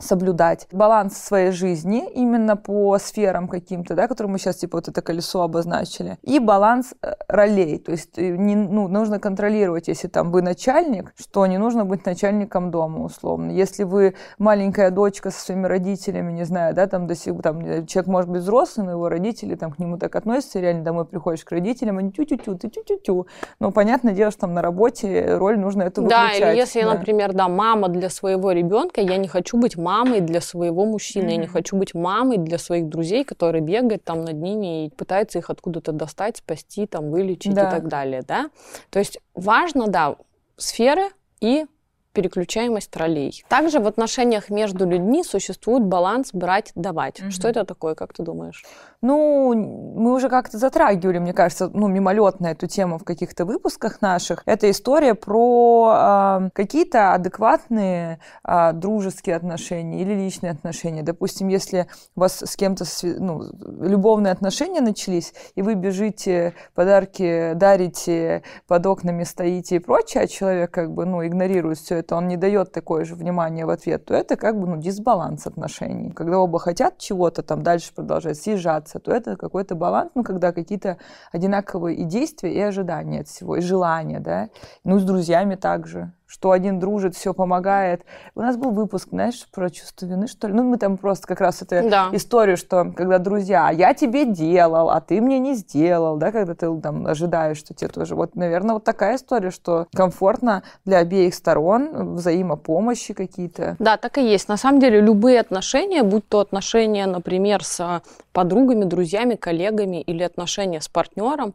соблюдать 0.00 0.66
баланс 0.72 1.16
своей 1.16 1.50
жизни 1.50 2.08
именно 2.14 2.56
по 2.56 2.98
сферам 2.98 3.48
каким-то, 3.48 3.94
да, 3.94 4.08
которые 4.08 4.32
мы 4.32 4.38
сейчас 4.38 4.56
типа 4.56 4.78
вот 4.78 4.88
это 4.88 5.02
колесо 5.02 5.42
обозначили, 5.42 6.18
и 6.22 6.38
баланс 6.38 6.94
э, 7.02 7.14
ролей, 7.28 7.78
то 7.78 7.92
есть 7.92 8.18
э, 8.18 8.36
не, 8.36 8.56
ну, 8.56 8.88
нужно 8.88 9.20
контролировать, 9.20 9.88
если 9.88 10.08
там 10.08 10.32
вы 10.32 10.42
начальник, 10.42 11.12
что 11.18 11.46
не 11.46 11.58
нужно 11.58 11.84
быть 11.84 12.06
начальником 12.06 12.70
дома 12.70 13.04
условно. 13.04 13.50
Если 13.50 13.84
вы 13.84 14.14
маленькая 14.38 14.90
дочка 14.90 15.30
со 15.30 15.40
своими 15.40 15.66
родителями, 15.66 16.32
не 16.32 16.44
знаю, 16.44 16.74
да, 16.74 16.86
там 16.86 17.06
до 17.06 17.14
сих 17.14 17.40
там 17.42 17.60
э, 17.60 17.86
человек 17.86 18.08
может 18.08 18.30
быть 18.30 18.42
взрослый, 18.42 18.86
но 18.86 18.92
его 18.92 19.08
родители 19.08 19.54
там 19.54 19.72
к 19.72 19.78
нему 19.78 19.98
так 19.98 20.16
относятся, 20.16 20.60
реально 20.60 20.84
домой 20.84 21.04
приходишь 21.04 21.44
к 21.44 21.52
родителям, 21.52 21.98
они 21.98 22.10
тю-тю-тю, 22.10 22.56
ты 22.56 22.68
тю-тю-тю. 22.68 23.26
Но 23.58 23.70
понятное 23.70 24.14
дело, 24.14 24.30
что 24.30 24.42
там 24.42 24.54
на 24.54 24.62
работе 24.62 25.36
роль 25.36 25.58
нужно 25.58 25.84
Да, 25.90 26.00
выключать. 26.00 26.40
или 26.40 26.56
если, 26.56 26.82
да. 26.82 26.94
например, 26.94 27.32
да, 27.32 27.48
мама 27.48 27.88
для 27.88 28.08
своего 28.08 28.52
ребенка, 28.52 29.00
я 29.00 29.16
не 29.16 29.28
хочу 29.28 29.58
быть 29.58 29.76
мамой 29.76 29.89
для 30.20 30.40
своего 30.40 30.84
мужчины, 30.86 31.30
я 31.30 31.36
не 31.36 31.46
хочу 31.46 31.76
быть 31.76 31.94
мамой 31.94 32.38
для 32.38 32.58
своих 32.58 32.88
друзей, 32.88 33.24
которые 33.24 33.62
бегают 33.62 34.04
там 34.04 34.24
над 34.24 34.36
ними 34.36 34.86
и 34.86 34.90
пытаются 34.90 35.38
их 35.38 35.50
откуда-то 35.50 35.92
достать, 35.92 36.36
спасти, 36.38 36.86
там, 36.86 37.10
вылечить 37.10 37.54
Да. 37.54 37.68
и 37.68 37.70
так 37.70 37.88
далее, 37.88 38.22
да. 38.26 38.50
То 38.90 38.98
есть 38.98 39.20
важно, 39.34 39.88
да, 39.88 40.16
сферы 40.56 41.08
и 41.40 41.66
переключаемость 42.12 42.96
ролей. 42.96 43.44
Также 43.48 43.78
в 43.78 43.86
отношениях 43.86 44.50
между 44.50 44.86
людьми 44.86 45.22
существует 45.22 45.84
баланс 45.84 46.30
брать-давать. 46.32 47.20
Мгм. 47.20 47.30
Что 47.30 47.48
это 47.48 47.64
такое, 47.64 47.94
как 47.94 48.12
ты 48.12 48.22
думаешь? 48.22 48.64
Ну, 49.02 49.54
мы 49.54 50.12
уже 50.12 50.28
как-то 50.28 50.58
затрагивали, 50.58 51.18
мне 51.18 51.32
кажется, 51.32 51.70
ну, 51.72 51.88
мимолетно 51.88 52.48
эту 52.48 52.66
тему 52.66 52.98
в 52.98 53.04
каких-то 53.04 53.46
выпусках 53.46 54.02
наших. 54.02 54.42
Это 54.44 54.70
история 54.70 55.14
про 55.14 55.90
а, 55.90 56.48
какие-то 56.52 57.14
адекватные 57.14 58.20
а, 58.44 58.72
дружеские 58.72 59.36
отношения 59.36 60.02
или 60.02 60.12
личные 60.12 60.52
отношения. 60.52 61.02
Допустим, 61.02 61.48
если 61.48 61.86
у 62.14 62.20
вас 62.20 62.42
с 62.42 62.56
кем-то 62.56 62.84
ну, 63.02 63.44
любовные 63.80 64.32
отношения 64.32 64.82
начались, 64.82 65.32
и 65.54 65.62
вы 65.62 65.76
бежите, 65.76 66.52
подарки 66.74 67.52
дарите, 67.54 68.42
под 68.66 68.84
окнами 68.84 69.24
стоите 69.24 69.76
и 69.76 69.78
прочее, 69.78 70.24
а 70.24 70.26
человек 70.26 70.72
как 70.72 70.92
бы, 70.92 71.06
ну, 71.06 71.26
игнорирует 71.26 71.78
все 71.78 71.96
это, 71.96 72.16
он 72.16 72.28
не 72.28 72.36
дает 72.36 72.72
такое 72.72 73.06
же 73.06 73.14
внимание 73.14 73.64
в 73.64 73.70
ответ, 73.70 74.04
то 74.04 74.14
это 74.14 74.36
как 74.36 74.60
бы 74.60 74.66
ну, 74.66 74.76
дисбаланс 74.76 75.46
отношений. 75.46 76.10
Когда 76.10 76.38
оба 76.38 76.58
хотят 76.58 76.98
чего-то 76.98 77.42
там 77.42 77.62
дальше 77.62 77.94
продолжать 77.94 78.36
съезжаться, 78.36 78.89
то 78.98 79.12
это 79.12 79.36
какой-то 79.36 79.74
баланс, 79.74 80.10
ну, 80.14 80.24
когда 80.24 80.52
какие-то 80.52 80.98
одинаковые 81.32 81.96
и 81.96 82.04
действия, 82.04 82.52
и 82.52 82.60
ожидания 82.60 83.20
от 83.20 83.28
всего, 83.28 83.56
и 83.56 83.60
желания, 83.60 84.20
да. 84.20 84.48
Ну, 84.84 84.98
с 84.98 85.04
друзьями 85.04 85.54
также 85.54 86.12
что 86.30 86.52
один 86.52 86.78
дружит, 86.78 87.16
все 87.16 87.34
помогает. 87.34 88.04
У 88.36 88.40
нас 88.40 88.56
был 88.56 88.70
выпуск, 88.70 89.08
знаешь, 89.10 89.46
про 89.52 89.68
чувство 89.68 90.06
вины, 90.06 90.28
что 90.28 90.46
ли? 90.46 90.54
Ну, 90.54 90.62
мы 90.62 90.78
там 90.78 90.96
просто 90.96 91.26
как 91.26 91.40
раз 91.40 91.60
эту 91.60 91.88
да. 91.90 92.10
историю, 92.12 92.56
что 92.56 92.92
когда 92.92 93.18
друзья, 93.18 93.66
а 93.66 93.72
я 93.72 93.94
тебе 93.94 94.24
делал, 94.24 94.90
а 94.90 95.00
ты 95.00 95.20
мне 95.20 95.40
не 95.40 95.54
сделал, 95.54 96.16
да, 96.18 96.30
когда 96.30 96.54
ты 96.54 96.80
там 96.80 97.08
ожидаешь, 97.08 97.58
что 97.58 97.74
тебе 97.74 97.88
тоже. 97.88 98.14
Вот, 98.14 98.36
наверное, 98.36 98.74
вот 98.74 98.84
такая 98.84 99.16
история, 99.16 99.50
что 99.50 99.88
комфортно 99.92 100.62
для 100.84 100.98
обеих 100.98 101.34
сторон, 101.34 102.14
взаимопомощи 102.14 103.12
какие-то. 103.12 103.74
Да, 103.80 103.96
так 103.96 104.16
и 104.18 104.22
есть. 104.22 104.48
На 104.48 104.56
самом 104.56 104.78
деле 104.78 105.00
любые 105.00 105.40
отношения, 105.40 106.04
будь 106.04 106.28
то 106.28 106.38
отношения, 106.38 107.06
например, 107.06 107.64
с 107.64 108.02
подругами, 108.32 108.84
друзьями, 108.84 109.34
коллегами 109.34 110.00
или 110.00 110.22
отношения 110.22 110.80
с 110.80 110.88
партнером, 110.88 111.54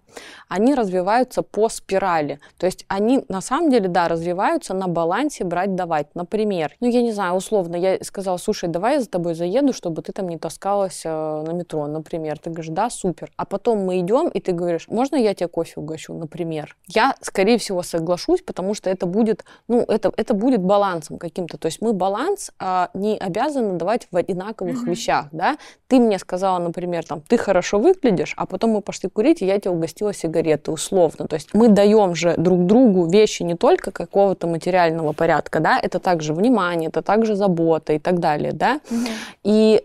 они 0.49 0.75
развиваются 0.75 1.43
по 1.43 1.69
спирали. 1.69 2.39
То 2.57 2.65
есть 2.65 2.85
они 2.89 3.23
на 3.29 3.39
самом 3.39 3.69
деле, 3.69 3.87
да, 3.87 4.09
развиваются 4.09 4.64
находятся 4.65 4.73
на 4.73 4.87
балансе 4.87 5.43
брать-давать. 5.43 6.07
Например, 6.15 6.75
ну, 6.79 6.89
я 6.89 7.01
не 7.01 7.11
знаю, 7.11 7.35
условно, 7.35 7.75
я 7.75 7.97
сказала, 8.01 8.37
слушай, 8.37 8.69
давай 8.69 8.95
я 8.95 9.01
за 9.01 9.09
тобой 9.09 9.35
заеду, 9.35 9.73
чтобы 9.73 10.01
ты 10.01 10.11
там 10.11 10.29
не 10.29 10.37
таскалась 10.37 11.01
э, 11.05 11.09
на 11.09 11.51
метро, 11.53 11.87
например. 11.87 12.39
Ты 12.39 12.49
говоришь, 12.49 12.73
да, 12.73 12.89
супер. 12.89 13.31
А 13.37 13.45
потом 13.45 13.85
мы 13.85 13.99
идем, 13.99 14.29
и 14.29 14.39
ты 14.39 14.51
говоришь, 14.51 14.87
можно 14.87 15.15
я 15.17 15.33
тебе 15.33 15.47
кофе 15.47 15.73
угощу, 15.77 16.13
например. 16.13 16.75
Я, 16.87 17.15
скорее 17.21 17.57
всего, 17.57 17.83
соглашусь, 17.83 18.41
потому 18.41 18.73
что 18.73 18.89
это 18.89 19.05
будет, 19.05 19.43
ну, 19.67 19.81
это, 19.87 20.11
это 20.17 20.33
будет 20.33 20.61
балансом 20.61 21.17
каким-то. 21.17 21.57
То 21.57 21.67
есть 21.67 21.81
мы 21.81 21.93
баланс 21.93 22.51
а, 22.59 22.89
не 22.93 23.17
обязаны 23.17 23.77
давать 23.77 24.07
в 24.11 24.17
одинаковых 24.17 24.83
mm-hmm. 24.83 24.89
вещах, 24.89 25.25
да. 25.31 25.57
Ты 25.87 25.99
мне 25.99 26.19
сказала, 26.19 26.59
например, 26.59 27.05
там, 27.05 27.21
ты 27.21 27.37
хорошо 27.37 27.79
выглядишь, 27.79 28.33
а 28.37 28.45
потом 28.45 28.71
мы 28.71 28.81
пошли 28.81 29.09
курить, 29.09 29.41
и 29.41 29.45
я 29.45 29.59
тебе 29.59 29.71
угостила 29.71 30.13
сигареты, 30.13 30.71
условно. 30.71 31.27
То 31.27 31.35
есть 31.35 31.53
мы 31.53 31.67
даем 31.67 32.15
же 32.15 32.35
друг 32.37 32.65
другу 32.65 33.05
вещи 33.05 33.43
не 33.43 33.55
только 33.55 33.91
какого-то 33.91 34.47
материального 34.55 35.13
порядка, 35.13 35.59
да, 35.59 35.79
это 35.83 35.99
также 35.99 36.33
внимание, 36.33 36.89
это 36.89 37.01
также 37.01 37.35
забота 37.35 37.93
и 37.93 37.99
так 37.99 38.19
далее, 38.19 38.51
да. 38.51 38.79
Угу. 38.91 39.07
И 39.43 39.83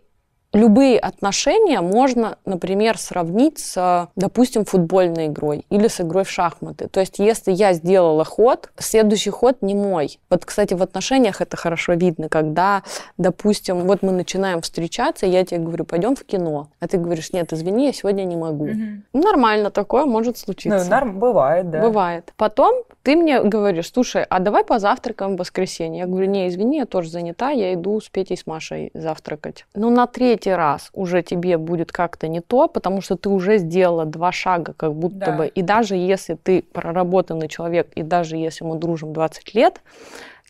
Любые 0.53 0.99
отношения 0.99 1.81
можно, 1.81 2.37
например, 2.45 2.99
сравнить 2.99 3.61
с, 3.61 4.09
допустим, 4.17 4.65
футбольной 4.65 5.27
игрой 5.27 5.65
или 5.71 5.87
с 5.87 6.01
игрой 6.01 6.25
в 6.25 6.31
шахматы. 6.31 6.89
То 6.89 6.99
есть, 6.99 7.21
если 7.21 7.53
я 7.53 7.73
сделала 7.73 8.25
ход, 8.25 8.71
следующий 8.77 9.31
ход 9.31 9.63
не 9.63 9.75
мой. 9.75 10.19
Вот, 10.29 10.45
кстати, 10.45 10.75
в 10.75 10.83
отношениях 10.83 11.41
это 11.41 11.57
хорошо 11.57 11.93
видно, 11.93 12.29
когда, 12.29 12.83
допустим, 13.17 13.87
вот 13.87 14.03
мы 14.03 14.11
начинаем 14.11 14.61
встречаться, 14.61 15.25
я 15.25 15.45
тебе 15.45 15.61
говорю, 15.61 15.85
пойдем 15.85 16.17
в 16.17 16.25
кино, 16.25 16.69
а 16.81 16.89
ты 16.89 16.99
говоришь, 16.99 17.33
нет, 17.33 17.53
извини, 17.53 17.87
я 17.87 17.93
сегодня 17.93 18.25
не 18.25 18.37
могу. 18.37 18.65
Угу. 18.65 19.21
Нормально 19.21 19.71
такое 19.71 20.05
может 20.05 20.37
случиться. 20.37 20.85
Ну, 20.85 20.91
норм, 20.91 21.21
бывает, 21.21 21.71
да. 21.71 21.81
Бывает. 21.81 22.33
Потом 22.37 22.83
ты 23.03 23.15
мне 23.15 23.41
говоришь, 23.41 23.93
слушай, 23.93 24.25
а 24.29 24.41
давай 24.41 24.65
позавтракаем 24.65 25.37
в 25.37 25.39
воскресенье. 25.39 26.01
Я 26.01 26.07
говорю, 26.07 26.27
не, 26.27 26.49
извини, 26.49 26.79
я 26.79 26.87
тоже 26.87 27.09
занята, 27.09 27.51
я 27.51 27.73
иду 27.75 28.01
с 28.01 28.09
Петей, 28.09 28.37
с 28.37 28.47
Машей 28.47 28.91
завтракать. 28.95 29.65
Ну, 29.75 29.91
на 29.91 30.07
третий 30.07 30.40
третий 30.41 30.57
раз 30.57 30.91
уже 30.93 31.23
тебе 31.23 31.59
будет 31.59 31.93
как-то 31.93 32.29
не 32.29 32.41
то, 32.41 32.69
потому 32.69 33.03
что 33.03 33.17
ты 33.17 33.29
уже 33.29 33.59
сделала 33.59 34.05
два 34.05 34.33
шага, 34.33 34.73
как 34.73 34.95
будто 34.95 35.27
да. 35.27 35.33
бы. 35.33 35.47
И 35.47 35.63
даже 35.63 35.97
если 35.97 36.35
ты 36.35 36.63
проработанный 36.63 37.49
человек, 37.49 37.89
и 37.95 38.03
даже 38.03 38.37
если 38.37 38.65
мы 38.65 38.77
дружим 38.77 39.13
20 39.13 39.55
лет, 39.55 39.81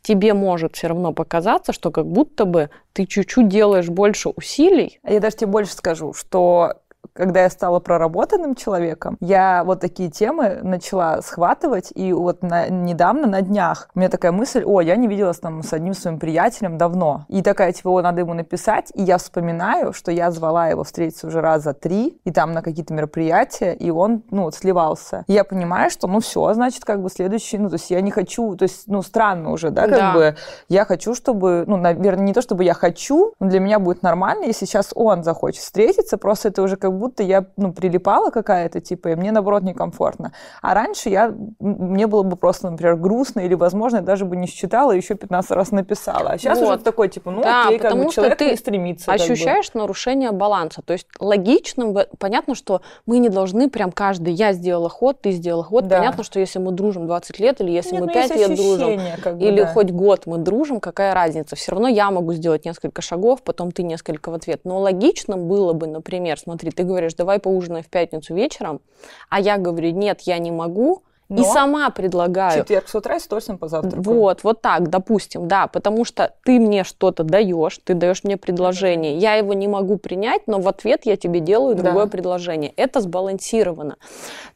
тебе 0.03 0.35
может 0.35 0.77
все 0.77 0.89
равно 0.89 1.13
показаться, 1.13 1.73
что 1.73 1.91
как 1.91 2.07
будто 2.07 2.45
бы 2.45 2.71
ты 2.93 3.07
чуть-чуть 3.07 3.49
делаешь 3.49 3.89
больше 3.89 4.31
усилий. 4.31 5.01
Я 5.05 5.21
даже 5.21 5.37
тебе 5.37 5.51
больше 5.51 5.73
скажу, 5.73 6.15
что 6.15 6.75
когда 7.13 7.43
я 7.43 7.51
стала 7.51 7.81
проработанным 7.81 8.55
человеком, 8.55 9.17
я 9.21 9.63
вот 9.65 9.81
такие 9.81 10.11
темы 10.11 10.61
начала 10.63 11.23
схватывать, 11.23 11.93
и 11.95 12.13
вот 12.13 12.43
на, 12.43 12.69
недавно, 12.69 13.27
на 13.27 13.43
днях, 13.43 13.89
у 13.95 13.99
меня 13.99 14.09
такая 14.09 14.33
мысль, 14.33 14.63
о, 14.65 14.81
я 14.81 14.97
не 14.97 15.09
виделась 15.09 15.39
там 15.39 15.63
с 15.63 15.73
одним 15.73 15.95
своим 15.95 16.19
приятелем 16.19 16.79
давно. 16.79 17.25
И 17.29 17.43
такая, 17.43 17.73
типа, 17.73 17.89
о, 17.89 18.03
надо 18.03 18.21
ему 18.21 18.35
написать, 18.35 18.91
и 18.95 19.03
я 19.03 19.19
вспоминаю, 19.19 19.93
что 19.93 20.11
я 20.13 20.31
звала 20.31 20.69
его 20.69 20.85
встретиться 20.85 21.27
уже 21.27 21.41
раза 21.41 21.75
три, 21.75 22.21
и 22.25 22.31
там 22.31 22.53
на 22.53 22.63
какие-то 22.63 22.95
мероприятия, 22.95 23.73
и 23.75 23.91
он, 23.91 24.23
ну, 24.31 24.45
вот, 24.45 24.55
сливался. 24.55 25.25
И 25.27 25.33
я 25.33 25.45
понимаю, 25.45 25.91
что, 25.91 26.07
ну, 26.07 26.21
все, 26.21 26.53
значит, 26.55 26.85
как 26.85 27.03
бы 27.03 27.11
следующий, 27.11 27.59
ну, 27.59 27.69
то 27.69 27.75
есть 27.75 27.91
я 27.91 28.01
не 28.01 28.11
хочу, 28.11 28.57
то 28.57 28.65
есть, 28.65 28.85
ну, 28.87 29.03
странно 29.03 29.51
уже, 29.51 29.71
да, 29.71 29.83
как 29.83 29.91
да. 29.99 30.15
бы, 30.15 30.37
я 30.69 30.85
хочу, 30.85 31.15
чтобы, 31.15 31.65
ну, 31.67 31.77
наверное, 31.77 32.25
не 32.25 32.33
то, 32.33 32.43
чтобы 32.43 32.65
я 32.65 32.75
хочу, 32.75 33.35
но 33.41 33.49
для 33.49 33.61
меня 33.61 33.79
будет 33.79 34.03
нормально, 34.03 34.45
если 34.45 34.67
сейчас 34.67 34.91
он 34.95 35.25
захочет 35.25 35.63
встретиться, 35.63 36.17
просто 36.19 36.49
это 36.49 36.63
уже 36.63 36.77
как 36.77 36.97
будто 37.01 37.23
я, 37.23 37.47
ну, 37.57 37.73
прилипала 37.73 38.31
какая-то, 38.31 38.81
типа, 38.81 39.09
и 39.09 39.15
мне, 39.17 39.33
наоборот, 39.33 39.63
некомфортно. 39.63 40.33
А 40.63 40.75
раньше 40.75 41.09
я, 41.09 41.35
мне 41.59 42.07
было 42.07 42.23
бы 42.23 42.37
просто, 42.37 42.71
например, 42.71 42.97
грустно, 42.97 43.41
или, 43.41 43.55
возможно, 43.55 43.97
я 43.97 44.03
даже 44.03 44.25
бы 44.25 44.37
не 44.37 44.47
считала, 44.47 44.93
еще 44.93 45.15
15 45.15 45.51
раз 45.53 45.73
написала. 45.73 46.31
А 46.31 46.39
сейчас 46.39 46.61
вот. 46.61 46.69
уже 46.69 46.79
такой, 46.79 47.09
типа, 47.09 47.31
ну, 47.31 47.43
да, 47.43 47.67
окей, 47.67 47.79
как 47.79 47.97
бы 47.97 48.11
человек 48.11 48.39
ты 48.39 48.51
не 48.51 48.57
стремится. 48.57 49.13
ощущаешь 49.13 49.67
как 49.67 49.75
бы. 49.75 49.81
нарушение 49.81 50.31
баланса. 50.33 50.83
То 50.83 50.93
есть 50.93 51.07
логично, 51.19 52.07
понятно, 52.19 52.55
что 52.55 52.83
мы 53.07 53.19
не 53.19 53.29
должны 53.29 53.71
прям 53.71 53.93
каждый, 53.93 54.33
я 54.35 54.53
сделала 54.53 54.89
ход, 54.89 55.21
ты 55.21 55.33
сделала 55.33 55.65
ход. 55.65 55.87
Да. 55.87 55.99
Понятно, 55.99 56.25
что 56.25 56.39
если 56.39 56.59
мы 56.59 56.73
дружим 56.73 57.07
20 57.07 57.41
лет, 57.41 57.61
или 57.61 57.71
если 57.71 57.93
Нет, 57.93 58.03
мы 58.03 58.13
5 58.13 58.31
ну, 58.31 58.37
лет 58.37 58.57
дружим, 58.57 59.01
как 59.23 59.39
бы, 59.39 59.45
или 59.45 59.61
да. 59.63 59.67
хоть 59.67 59.91
год 59.91 60.27
мы 60.27 60.39
дружим, 60.39 60.81
какая 60.81 61.15
разница? 61.15 61.57
Все 61.57 61.73
равно 61.73 61.89
я 61.89 62.11
могу 62.11 62.33
сделать 62.33 62.65
несколько 62.65 63.03
шагов, 63.03 63.43
потом 63.43 63.73
ты 63.73 63.83
несколько 63.83 64.31
в 64.31 64.35
ответ. 64.35 64.61
Но 64.65 64.79
логично 64.79 65.37
было 65.37 65.73
бы, 65.73 65.87
например, 65.87 66.39
смотри, 66.39 66.71
ты 66.71 66.85
говоришь, 66.91 67.15
давай 67.15 67.39
поужинаем 67.39 67.85
в 67.85 67.89
пятницу 67.89 68.35
вечером, 68.35 68.81
а 69.29 69.41
я 69.41 69.57
говорю, 69.57 69.91
нет, 69.91 70.23
я 70.23 70.39
не 70.39 70.51
могу, 70.51 71.03
но 71.31 71.43
и 71.43 71.45
сама 71.45 71.91
предлагаю. 71.91 72.61
Четверг 72.61 72.89
с 72.89 72.95
утра 72.95 73.21
с 73.21 73.27
точно 73.27 73.57
позавтракаю. 73.57 74.03
Вот, 74.03 74.43
вот 74.43 74.61
так, 74.61 74.91
допустим, 74.91 75.47
да, 75.47 75.69
потому 75.69 76.05
что 76.05 76.35
ты 76.45 76.59
мне 76.59 76.83
что-то 76.83 77.23
даешь, 77.23 77.79
ты 77.83 77.95
даешь 77.95 78.25
мне 78.25 78.37
предложение, 78.37 79.17
я 79.17 79.35
его 79.35 79.55
не 79.55 79.69
могу 79.69 79.97
принять, 79.97 80.43
но 80.47 80.59
в 80.59 80.69
ответ 80.69 81.03
я 81.05 81.17
тебе 81.17 81.39
делаю 81.41 81.77
другое 81.77 82.07
да. 82.07 82.11
предложение. 82.11 82.73
Это 82.77 83.01
сбалансировано. 83.01 83.97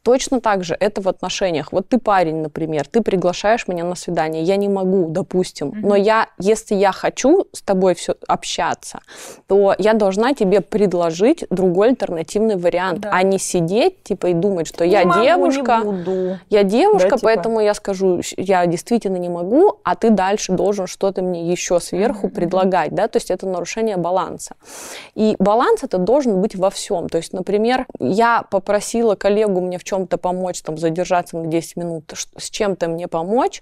Точно 0.03 0.41
так 0.41 0.63
же 0.63 0.75
это 0.77 1.01
в 1.01 1.07
отношениях. 1.07 1.71
Вот 1.71 1.87
ты 1.87 1.97
парень, 1.97 2.41
например, 2.41 2.87
ты 2.87 3.01
приглашаешь 3.01 3.67
меня 3.67 3.85
на 3.85 3.95
свидание, 3.95 4.43
я 4.43 4.57
не 4.57 4.67
могу, 4.67 5.07
допустим, 5.09 5.69
mm 5.69 5.85
но 5.85 5.95
я, 5.95 6.29
если 6.39 6.73
я 6.73 6.91
хочу 6.91 7.45
с 7.51 7.61
тобой 7.61 7.93
все 7.93 8.15
общаться, 8.27 8.99
то 9.47 9.75
я 9.77 9.93
должна 9.93 10.33
тебе 10.33 10.61
предложить 10.61 11.45
другой 11.51 11.89
альтернативный 11.89 12.57
вариант, 12.57 13.01
да. 13.01 13.11
а 13.13 13.21
не 13.21 13.37
сидеть 13.37 14.03
типа 14.03 14.27
и 14.27 14.33
думать, 14.33 14.67
что 14.67 14.83
не 14.83 14.91
я 14.91 15.05
могу, 15.05 15.21
девушка, 15.21 15.83
я 16.49 16.63
девушка, 16.65 17.09
да, 17.09 17.15
типа... 17.17 17.23
поэтому 17.23 17.59
я 17.59 17.73
скажу, 17.73 18.21
я 18.37 18.65
действительно 18.65 19.17
не 19.17 19.29
могу, 19.29 19.79
а 19.83 19.95
ты 19.95 20.09
дальше 20.09 20.51
должен 20.51 20.87
что-то 20.87 21.21
мне 21.21 21.49
еще 21.49 21.79
сверху 21.79 22.27
mm-hmm. 22.27 22.31
предлагать, 22.31 22.93
да, 22.93 23.07
то 23.07 23.17
есть 23.17 23.31
это 23.31 23.47
нарушение 23.47 23.97
баланса. 23.97 24.55
И 25.15 25.35
баланс 25.39 25.83
это 25.83 25.97
должен 25.97 26.41
быть 26.41 26.55
во 26.55 26.69
всем. 26.69 27.09
То 27.09 27.17
есть, 27.17 27.33
например, 27.33 27.85
я 27.99 28.43
попросила 28.43 29.15
коллегу 29.15 29.61
мне 29.61 29.77
в 29.77 29.83
чем-то 29.83 30.17
помочь, 30.17 30.61
там, 30.61 30.77
задержаться 30.77 31.37
на 31.37 31.47
10 31.47 31.75
минут, 31.77 32.13
с 32.37 32.49
чем-то 32.49 32.87
мне 32.87 33.07
помочь, 33.07 33.61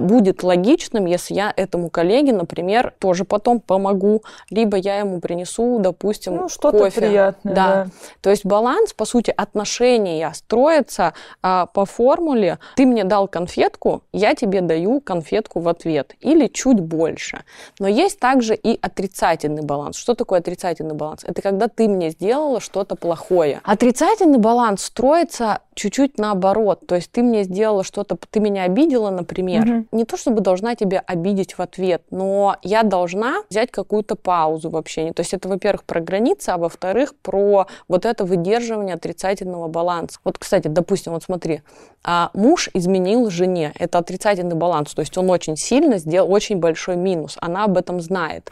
будет 0.00 0.42
логичным, 0.42 1.06
если 1.06 1.34
я 1.34 1.52
этому 1.56 1.90
коллеге, 1.90 2.32
например, 2.32 2.94
тоже 2.98 3.24
потом 3.24 3.60
помогу, 3.60 4.22
либо 4.50 4.76
я 4.76 4.98
ему 4.98 5.20
принесу, 5.20 5.78
допустим, 5.78 6.36
ну, 6.36 6.48
что-то 6.48 6.78
кофе. 6.78 7.00
приятное. 7.00 7.54
Да. 7.54 7.84
да. 7.84 7.86
То 8.20 8.30
есть 8.30 8.44
баланс, 8.44 8.92
по 8.92 9.04
сути, 9.04 9.32
отношения 9.36 10.32
строится 10.34 11.14
а, 11.42 11.66
по 11.66 11.84
формуле 11.86 12.58
«ты 12.76 12.86
мне 12.86 13.04
дал 13.04 13.28
конфетку, 13.28 14.02
я 14.12 14.34
тебе 14.34 14.60
даю 14.60 15.00
конфетку 15.00 15.60
в 15.60 15.68
ответ» 15.68 16.14
или 16.20 16.46
чуть 16.46 16.80
больше. 16.80 17.42
Но 17.78 17.88
есть 17.88 18.18
также 18.18 18.54
и 18.54 18.78
отрицательный 18.80 19.62
баланс. 19.62 19.96
Что 19.96 20.14
такое 20.14 20.40
отрицательный 20.40 20.94
баланс? 20.94 21.24
Это 21.24 21.42
когда 21.42 21.68
ты 21.68 21.88
мне 21.88 22.10
сделала 22.10 22.60
что-то 22.60 22.96
плохое. 22.96 23.60
Отрицательный 23.64 24.38
баланс 24.38 24.84
строится 24.84 25.60
чуть-чуть 25.74 26.18
наоборот. 26.18 26.86
То 26.86 26.94
есть 26.94 27.10
ты 27.10 27.22
мне 27.22 27.42
сделала 27.44 27.84
что-то, 27.84 28.16
ты 28.30 28.40
меня 28.40 28.64
обидела, 28.64 29.10
например. 29.10 29.63
Угу. 29.64 29.86
Не 29.92 30.04
то 30.04 30.16
чтобы 30.16 30.40
должна 30.40 30.74
тебя 30.74 31.02
обидеть 31.06 31.54
в 31.54 31.60
ответ, 31.60 32.02
но 32.10 32.56
я 32.62 32.82
должна 32.82 33.42
взять 33.50 33.70
какую-то 33.70 34.16
паузу 34.16 34.70
в 34.70 34.76
общении. 34.76 35.12
То 35.12 35.20
есть 35.20 35.34
это, 35.34 35.48
во-первых, 35.48 35.84
про 35.84 36.00
границы, 36.00 36.50
а 36.50 36.58
во-вторых, 36.58 37.14
про 37.16 37.66
вот 37.88 38.04
это 38.04 38.24
выдерживание 38.24 38.94
отрицательного 38.94 39.68
баланса. 39.68 40.18
Вот, 40.24 40.38
кстати, 40.38 40.68
допустим, 40.68 41.12
вот 41.12 41.22
смотри, 41.22 41.62
а 42.04 42.30
муж 42.34 42.68
изменил 42.74 43.30
жене. 43.30 43.72
Это 43.78 43.98
отрицательный 43.98 44.54
баланс. 44.54 44.92
То 44.94 45.00
есть 45.00 45.16
он 45.16 45.30
очень 45.30 45.56
сильно 45.56 45.96
сделал 45.96 46.30
очень 46.30 46.58
большой 46.58 46.96
минус. 46.96 47.38
Она 47.40 47.64
об 47.64 47.78
этом 47.78 48.00
знает. 48.00 48.50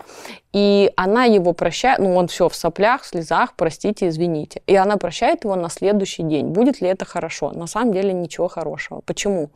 И 0.53 0.93
она 0.97 1.25
его 1.25 1.55
прощает, 1.55 1.99
ну 1.99 2.15
он 2.15 2.29
все 2.29 2.49
в 2.49 2.55
соплях, 2.55 3.03
в 3.03 3.07
слезах, 3.07 3.55
простите, 3.57 4.09
извините. 4.09 4.61
И 4.67 4.77
она 4.77 4.99
прощает 4.99 5.45
его 5.45 5.57
на 5.57 5.71
следующий 5.71 6.23
день. 6.23 6.49
Будет 6.49 6.83
ли 6.83 6.89
это 6.89 7.05
хорошо? 7.07 7.53
На 7.53 7.67
самом 7.67 7.93
деле 7.93 8.13
ничего 8.13 8.49
хорошего. 8.49 9.01
Почему? 9.07 9.49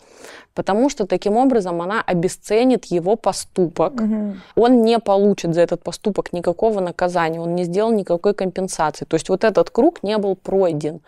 Потому 0.55 0.89
что 0.89 1.07
таким 1.07 1.37
образом 1.37 1.83
она 1.83 2.01
обесценит 2.01 2.87
его 2.87 3.17
поступок. 3.17 3.93
Мгм. 4.01 4.41
Он 4.57 4.83
не 4.85 4.99
получит 4.99 5.55
за 5.55 5.61
этот 5.61 5.83
поступок 5.83 6.33
никакого 6.33 6.81
наказания, 6.81 7.41
он 7.41 7.55
не 7.55 7.65
сделал 7.65 7.93
никакой 7.93 8.33
компенсации. 8.33 9.05
То 9.05 9.17
есть 9.17 9.29
вот 9.29 9.45
этот 9.45 9.69
круг 9.69 10.03
не 10.03 10.17
был 10.17 10.35
пройден. 10.35 11.01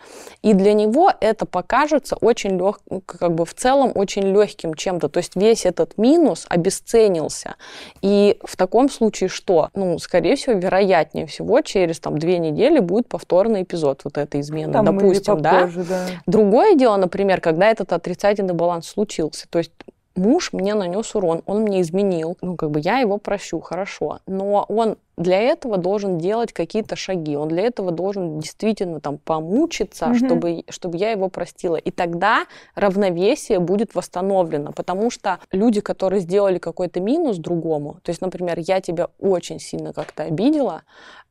И 0.43 0.53
для 0.53 0.73
него 0.73 1.11
это 1.19 1.47
покажется 1.47 2.15
очень 2.15 2.59
лег, 2.59 2.78
как 3.05 3.33
бы 3.33 3.45
в 3.45 3.53
целом 3.53 3.91
очень 3.95 4.23
легким 4.23 4.73
чем-то. 4.73 5.09
То 5.09 5.19
есть 5.19 5.35
весь 5.35 5.65
этот 5.65 5.97
минус 5.97 6.45
обесценился. 6.49 7.55
И 8.01 8.37
в 8.43 8.57
таком 8.57 8.89
случае 8.89 9.29
что? 9.29 9.69
Ну, 9.73 9.99
скорее 9.99 10.35
всего, 10.35 10.57
вероятнее 10.57 11.25
всего, 11.25 11.61
через 11.61 11.99
там 11.99 12.17
две 12.17 12.39
недели 12.39 12.79
будет 12.79 13.07
повторный 13.07 13.63
эпизод 13.63 14.01
вот 14.03 14.17
этой 14.17 14.41
измены, 14.41 14.73
Там 14.73 14.85
допустим, 14.85 15.41
да? 15.41 15.51
попозже, 15.51 15.83
да. 15.83 16.05
Другое 16.25 16.75
дело, 16.75 16.97
например, 16.97 17.41
когда 17.41 17.69
этот 17.69 17.93
отрицательный 17.93 18.53
баланс 18.53 18.87
случился, 18.87 19.47
то 19.49 19.59
есть 19.59 19.71
муж 20.15 20.53
мне 20.53 20.75
нанес 20.75 21.15
урон, 21.15 21.41
он 21.45 21.61
мне 21.61 21.81
изменил, 21.81 22.37
ну, 22.41 22.55
как 22.55 22.71
бы 22.71 22.79
я 22.79 22.99
его 22.99 23.17
прощу, 23.17 23.59
хорошо, 23.59 24.19
но 24.27 24.65
он 24.67 24.97
для 25.19 25.39
этого 25.39 25.77
должен 25.77 26.17
делать 26.17 26.53
какие-то 26.53 26.95
шаги, 26.95 27.35
он 27.35 27.49
для 27.49 27.63
этого 27.63 27.91
должен 27.91 28.39
действительно 28.39 29.01
там 29.01 29.17
помучиться, 29.17 30.13
Мгм. 30.13 30.17
чтобы, 30.17 30.63
чтобы 30.69 30.97
я 30.97 31.11
его 31.11 31.29
простила. 31.29 31.75
И 31.75 31.91
тогда 31.91 32.45
равновесие 32.73 33.59
будет 33.59 33.93
восстановлено, 33.95 34.71
потому 34.71 35.11
что 35.11 35.39
люди, 35.51 35.81
которые 35.81 36.21
сделали 36.21 36.57
какой-то 36.57 37.01
минус 37.01 37.37
другому, 37.37 37.97
то 38.01 38.09
есть, 38.09 38.21
например, 38.21 38.59
я 38.59 38.79
тебя 38.79 39.09
очень 39.19 39.59
сильно 39.59 39.91
как-то 39.93 40.23
обидела, 40.23 40.83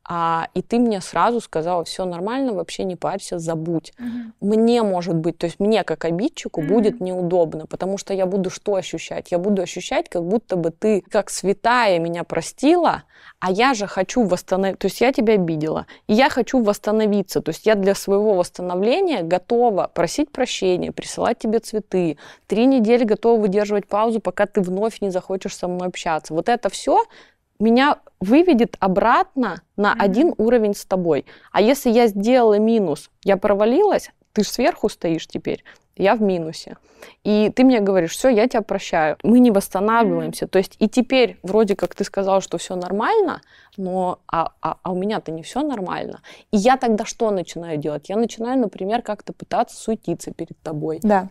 а, 0.07 0.47
и 0.53 0.61
ты 0.61 0.77
мне 0.79 1.01
сразу 1.01 1.41
сказала, 1.41 1.83
все 1.83 2.05
нормально, 2.05 2.53
вообще 2.53 2.83
не 2.83 2.95
парься, 2.95 3.39
забудь 3.39 3.91
мне 4.41 4.83
может 4.83 5.15
быть, 5.15 5.37
то 5.37 5.45
есть 5.45 5.59
мне 5.59 5.83
как 5.83 6.05
обидчику 6.05 6.61
Мгм. 6.61 6.69
будет 6.69 7.01
неудобно, 7.01 7.65
потому 7.67 7.97
что 7.97 8.13
я 8.13 8.25
буду 8.25 8.49
что 8.49 8.75
ощущать? 8.75 9.31
Я 9.31 9.37
буду 9.37 9.61
ощущать, 9.61 10.09
как 10.09 10.23
будто 10.23 10.55
бы 10.55 10.71
ты 10.71 11.01
как 11.09 11.29
святая 11.29 11.99
меня 11.99 12.23
простила, 12.23 13.03
а 13.39 13.51
я 13.51 13.73
же 13.79 13.87
хочу 13.87 14.23
восстановить, 14.23 14.77
то 14.79 14.85
есть 14.85 15.01
я 15.01 15.11
тебя 15.11 15.33
обидела, 15.33 15.87
и 16.07 16.13
я 16.13 16.29
хочу 16.29 16.61
восстановиться, 16.61 17.41
то 17.41 17.49
есть 17.49 17.65
я 17.65 17.75
для 17.75 17.95
своего 17.95 18.35
восстановления 18.35 19.23
готова 19.23 19.89
просить 19.93 20.31
прощения, 20.31 20.91
присылать 20.91 21.39
тебе 21.39 21.59
цветы, 21.59 22.17
три 22.47 22.65
недели 22.65 23.03
готова 23.03 23.39
выдерживать 23.41 23.87
паузу, 23.87 24.19
пока 24.19 24.45
ты 24.45 24.61
вновь 24.61 25.01
не 25.01 25.09
захочешь 25.09 25.55
со 25.55 25.67
мной 25.67 25.87
общаться. 25.87 26.33
Вот 26.33 26.49
это 26.49 26.69
все 26.69 27.05
меня 27.59 27.97
выведет 28.19 28.75
обратно 28.79 29.61
на 29.75 29.93
Мгм. 29.93 30.01
один 30.01 30.33
уровень 30.37 30.75
с 30.75 30.85
тобой. 30.85 31.25
А 31.51 31.61
если 31.61 31.89
я 31.89 32.07
сделала 32.07 32.59
минус, 32.59 33.09
я 33.23 33.37
провалилась, 33.37 34.11
ты 34.33 34.43
же 34.43 34.49
сверху 34.49 34.89
стоишь 34.89 35.27
теперь, 35.27 35.63
я 35.99 36.15
в 36.15 36.21
минусе. 36.21 36.77
И 37.23 37.49
ты 37.55 37.63
мне 37.63 37.79
говоришь, 37.79 38.11
все, 38.11 38.29
я 38.29 38.47
тебя 38.47 38.61
прощаю. 38.61 39.17
Мы 39.23 39.39
не 39.39 39.51
восстанавливаемся. 39.51 40.47
То 40.47 40.59
есть 40.59 40.75
и 40.79 40.89
теперь 40.89 41.37
вроде 41.43 41.75
как 41.75 41.95
ты 41.95 42.03
сказал, 42.03 42.41
что 42.41 42.57
все 42.57 42.75
нормально, 42.75 43.41
но 43.77 44.19
а, 44.27 44.51
а- 44.61 44.77
а 44.83 44.91
у 44.91 44.95
меня-то 44.95 45.31
не 45.31 45.41
все 45.43 45.61
нормально. 45.61 46.21
И 46.51 46.57
я 46.57 46.77
тогда 46.77 47.05
что 47.05 47.31
начинаю 47.31 47.77
делать? 47.77 48.09
Я 48.09 48.17
начинаю, 48.17 48.59
например, 48.59 49.01
как-то 49.01 49.31
пытаться 49.33 49.75
суетиться 49.77 50.31
перед 50.33 50.57
тобой. 50.61 50.99
Да. 51.03 51.29